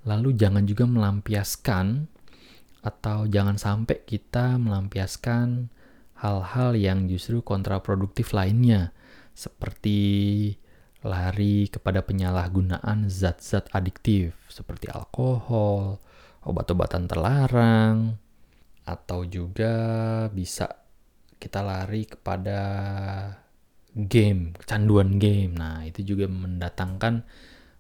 Lalu 0.06 0.38
jangan 0.38 0.63
juga 0.70 0.86
melampiaskan 0.86 2.06
atau 2.86 3.26
jangan 3.26 3.58
sampai 3.58 4.06
kita 4.06 4.62
melampiaskan 4.62 5.74
hal-hal 6.22 6.78
yang 6.78 7.10
justru 7.10 7.41
kontraproduktif 7.41 8.30
lainnya 8.32 8.94
seperti 9.34 9.98
lari 11.02 11.70
kepada 11.70 12.06
penyalahgunaan 12.06 13.10
zat-zat 13.10 13.70
adiktif 13.74 14.38
seperti 14.50 14.89
alkohol, 14.94 15.98
obat-obatan 16.45 17.10
terlarang, 17.10 18.15
atau 18.86 19.25
juga 19.25 19.73
bisa 20.29 20.69
kita 21.41 21.65
lari 21.65 22.05
kepada 22.05 22.62
game, 23.95 24.53
kecanduan 24.53 25.17
game. 25.17 25.58
Nah, 25.58 25.81
itu 25.84 26.15
juga 26.15 26.29
mendatangkan 26.29 27.25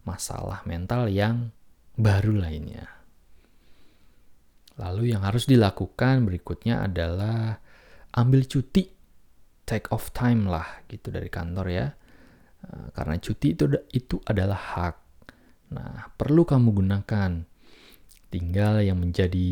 masalah 0.05 0.65
mental 0.65 1.09
yang 1.09 1.53
baru 1.95 2.41
lainnya. 2.41 2.87
Lalu 4.75 5.15
yang 5.15 5.23
harus 5.23 5.47
dilakukan 5.47 6.27
berikutnya 6.27 6.83
adalah 6.83 7.63
ambil 8.15 8.43
cuti, 8.43 8.91
take 9.63 9.87
off 9.95 10.11
time 10.11 10.51
lah 10.51 10.83
gitu 10.91 11.15
dari 11.15 11.31
kantor 11.31 11.67
ya. 11.71 11.87
Eh, 12.65 12.87
karena 12.91 13.15
cuti 13.19 13.55
itu 13.55 13.65
itu 13.95 14.19
adalah 14.27 14.59
hak. 14.59 14.95
Nah, 15.71 16.11
perlu 16.15 16.43
kamu 16.43 16.69
gunakan. 16.75 17.31
Tinggal 18.33 18.83
yang 18.83 18.99
menjadi 18.99 19.51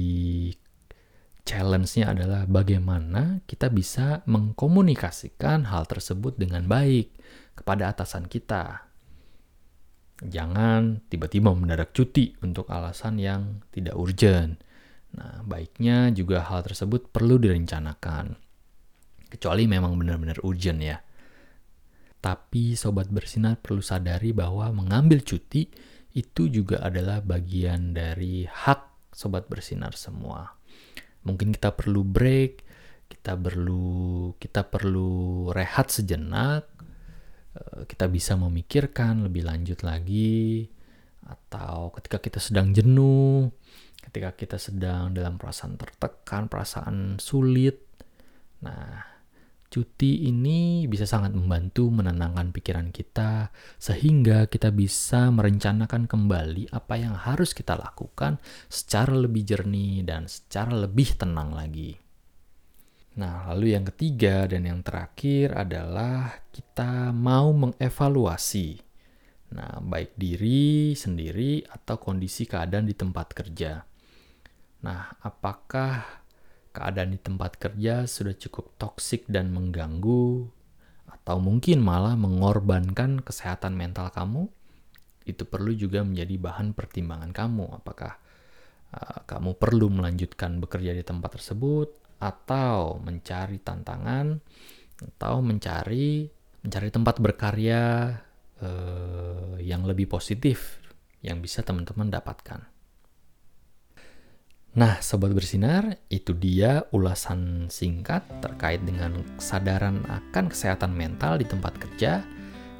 challenge-nya 1.44 2.16
adalah 2.16 2.48
bagaimana 2.48 3.44
kita 3.44 3.68
bisa 3.68 4.24
mengkomunikasikan 4.28 5.68
hal 5.68 5.84
tersebut 5.88 6.40
dengan 6.40 6.68
baik 6.68 7.14
kepada 7.54 7.92
atasan 7.92 8.28
kita. 8.32 8.88
Jangan 10.24 11.04
tiba-tiba 11.12 11.52
mendadak 11.52 11.92
cuti 11.92 12.32
untuk 12.40 12.72
alasan 12.72 13.20
yang 13.20 13.60
tidak 13.76 14.00
urgent. 14.00 14.56
Nah, 15.14 15.44
baiknya 15.44 16.10
juga 16.16 16.48
hal 16.48 16.64
tersebut 16.64 17.12
perlu 17.12 17.36
direncanakan. 17.38 18.40
Kecuali 19.28 19.68
memang 19.68 20.00
benar-benar 20.00 20.40
urgent 20.48 20.80
ya. 20.80 20.98
Tapi 22.24 22.80
sobat 22.80 23.12
bersinar 23.12 23.60
perlu 23.60 23.84
sadari 23.84 24.32
bahwa 24.32 24.72
mengambil 24.72 25.20
cuti 25.20 25.68
itu 26.14 26.50
juga 26.50 26.82
adalah 26.82 27.20
bagian 27.22 27.94
dari 27.94 28.46
hak 28.46 29.14
sobat 29.14 29.50
bersinar 29.50 29.98
semua 29.98 30.54
mungkin 31.26 31.54
kita 31.54 31.74
perlu 31.74 32.02
break 32.06 32.66
kita 33.10 33.38
perlu 33.38 34.34
kita 34.38 34.66
perlu 34.66 35.50
rehat 35.54 35.94
sejenak 35.94 36.66
eh, 37.58 37.82
kita 37.86 38.10
bisa 38.10 38.34
memikirkan 38.38 39.26
lebih 39.30 39.46
lanjut 39.46 39.82
lagi 39.86 40.70
atau 41.24 41.94
ketika 41.96 42.20
kita 42.20 42.40
sedang 42.42 42.76
jenuh 42.76 43.54
ketika 44.04 44.36
kita 44.36 44.58
sedang 44.60 45.16
dalam 45.16 45.40
perasaan 45.40 45.80
tertekan, 45.80 46.52
perasaan 46.52 47.18
sulit. 47.18 47.80
Nah, 48.62 49.13
cuti 49.74 50.30
ini 50.30 50.86
bisa 50.86 51.10
sangat 51.10 51.34
membantu 51.34 51.90
menenangkan 51.90 52.54
pikiran 52.54 52.94
kita 52.94 53.50
sehingga 53.82 54.46
kita 54.46 54.70
bisa 54.70 55.34
merencanakan 55.34 56.06
kembali 56.06 56.70
apa 56.70 56.94
yang 57.02 57.18
harus 57.18 57.58
kita 57.58 57.74
lakukan 57.74 58.38
secara 58.70 59.18
lebih 59.18 59.42
jernih 59.42 60.06
dan 60.06 60.30
secara 60.30 60.78
lebih 60.78 61.18
tenang 61.18 61.58
lagi. 61.58 61.98
Nah, 63.18 63.50
lalu 63.50 63.74
yang 63.74 63.90
ketiga 63.90 64.46
dan 64.46 64.70
yang 64.70 64.86
terakhir 64.86 65.58
adalah 65.58 66.46
kita 66.54 67.10
mau 67.10 67.50
mengevaluasi. 67.50 68.78
Nah, 69.58 69.82
baik 69.82 70.18
diri 70.18 70.94
sendiri 70.94 71.66
atau 71.66 71.98
kondisi 71.98 72.46
keadaan 72.46 72.86
di 72.86 72.94
tempat 72.94 73.28
kerja. 73.34 73.82
Nah, 74.86 75.14
apakah 75.22 76.23
keadaan 76.74 77.14
di 77.14 77.20
tempat 77.22 77.62
kerja 77.62 78.10
sudah 78.10 78.34
cukup 78.34 78.74
toksik 78.82 79.30
dan 79.30 79.54
mengganggu, 79.54 80.50
atau 81.08 81.38
mungkin 81.38 81.80
malah 81.80 82.18
mengorbankan 82.18 83.22
kesehatan 83.22 83.78
mental 83.78 84.10
kamu, 84.10 84.50
itu 85.24 85.46
perlu 85.48 85.72
juga 85.78 86.04
menjadi 86.04 86.36
bahan 86.36 86.74
pertimbangan 86.74 87.32
kamu. 87.32 87.80
Apakah 87.80 88.18
uh, 88.92 89.24
kamu 89.24 89.56
perlu 89.56 89.88
melanjutkan 89.94 90.58
bekerja 90.58 90.92
di 90.98 91.06
tempat 91.06 91.38
tersebut, 91.38 91.94
atau 92.18 92.98
mencari 93.00 93.62
tantangan, 93.62 94.42
atau 95.00 95.44
mencari 95.46 96.28
mencari 96.64 96.90
tempat 96.90 97.20
berkarya 97.20 97.84
uh, 98.64 99.56
yang 99.60 99.84
lebih 99.84 100.08
positif 100.08 100.80
yang 101.20 101.44
bisa 101.44 101.64
teman-teman 101.64 102.08
dapatkan. 102.08 102.73
Nah, 104.74 104.98
sobat 105.06 105.38
bersinar, 105.38 106.02
itu 106.10 106.34
dia 106.34 106.82
ulasan 106.90 107.70
singkat 107.70 108.26
terkait 108.42 108.82
dengan 108.82 109.22
kesadaran 109.38 110.02
akan 110.10 110.50
kesehatan 110.50 110.90
mental 110.98 111.38
di 111.38 111.46
tempat 111.46 111.78
kerja 111.78 112.26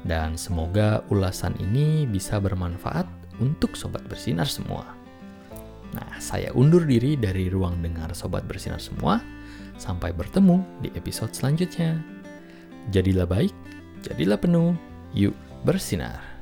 dan 0.02 0.34
semoga 0.34 1.06
ulasan 1.06 1.54
ini 1.62 2.02
bisa 2.02 2.42
bermanfaat 2.42 3.06
untuk 3.38 3.78
sobat 3.78 4.02
bersinar 4.10 4.50
semua. 4.50 4.90
Nah, 5.94 6.18
saya 6.18 6.50
undur 6.58 6.82
diri 6.82 7.14
dari 7.14 7.46
ruang 7.46 7.78
dengar 7.78 8.10
sobat 8.10 8.42
bersinar 8.42 8.82
semua. 8.82 9.22
Sampai 9.78 10.10
bertemu 10.10 10.66
di 10.82 10.90
episode 10.98 11.30
selanjutnya. 11.30 12.02
Jadilah 12.90 13.26
baik, 13.26 13.54
jadilah 14.02 14.38
penuh, 14.38 14.74
yuk 15.14 15.34
bersinar. 15.62 16.33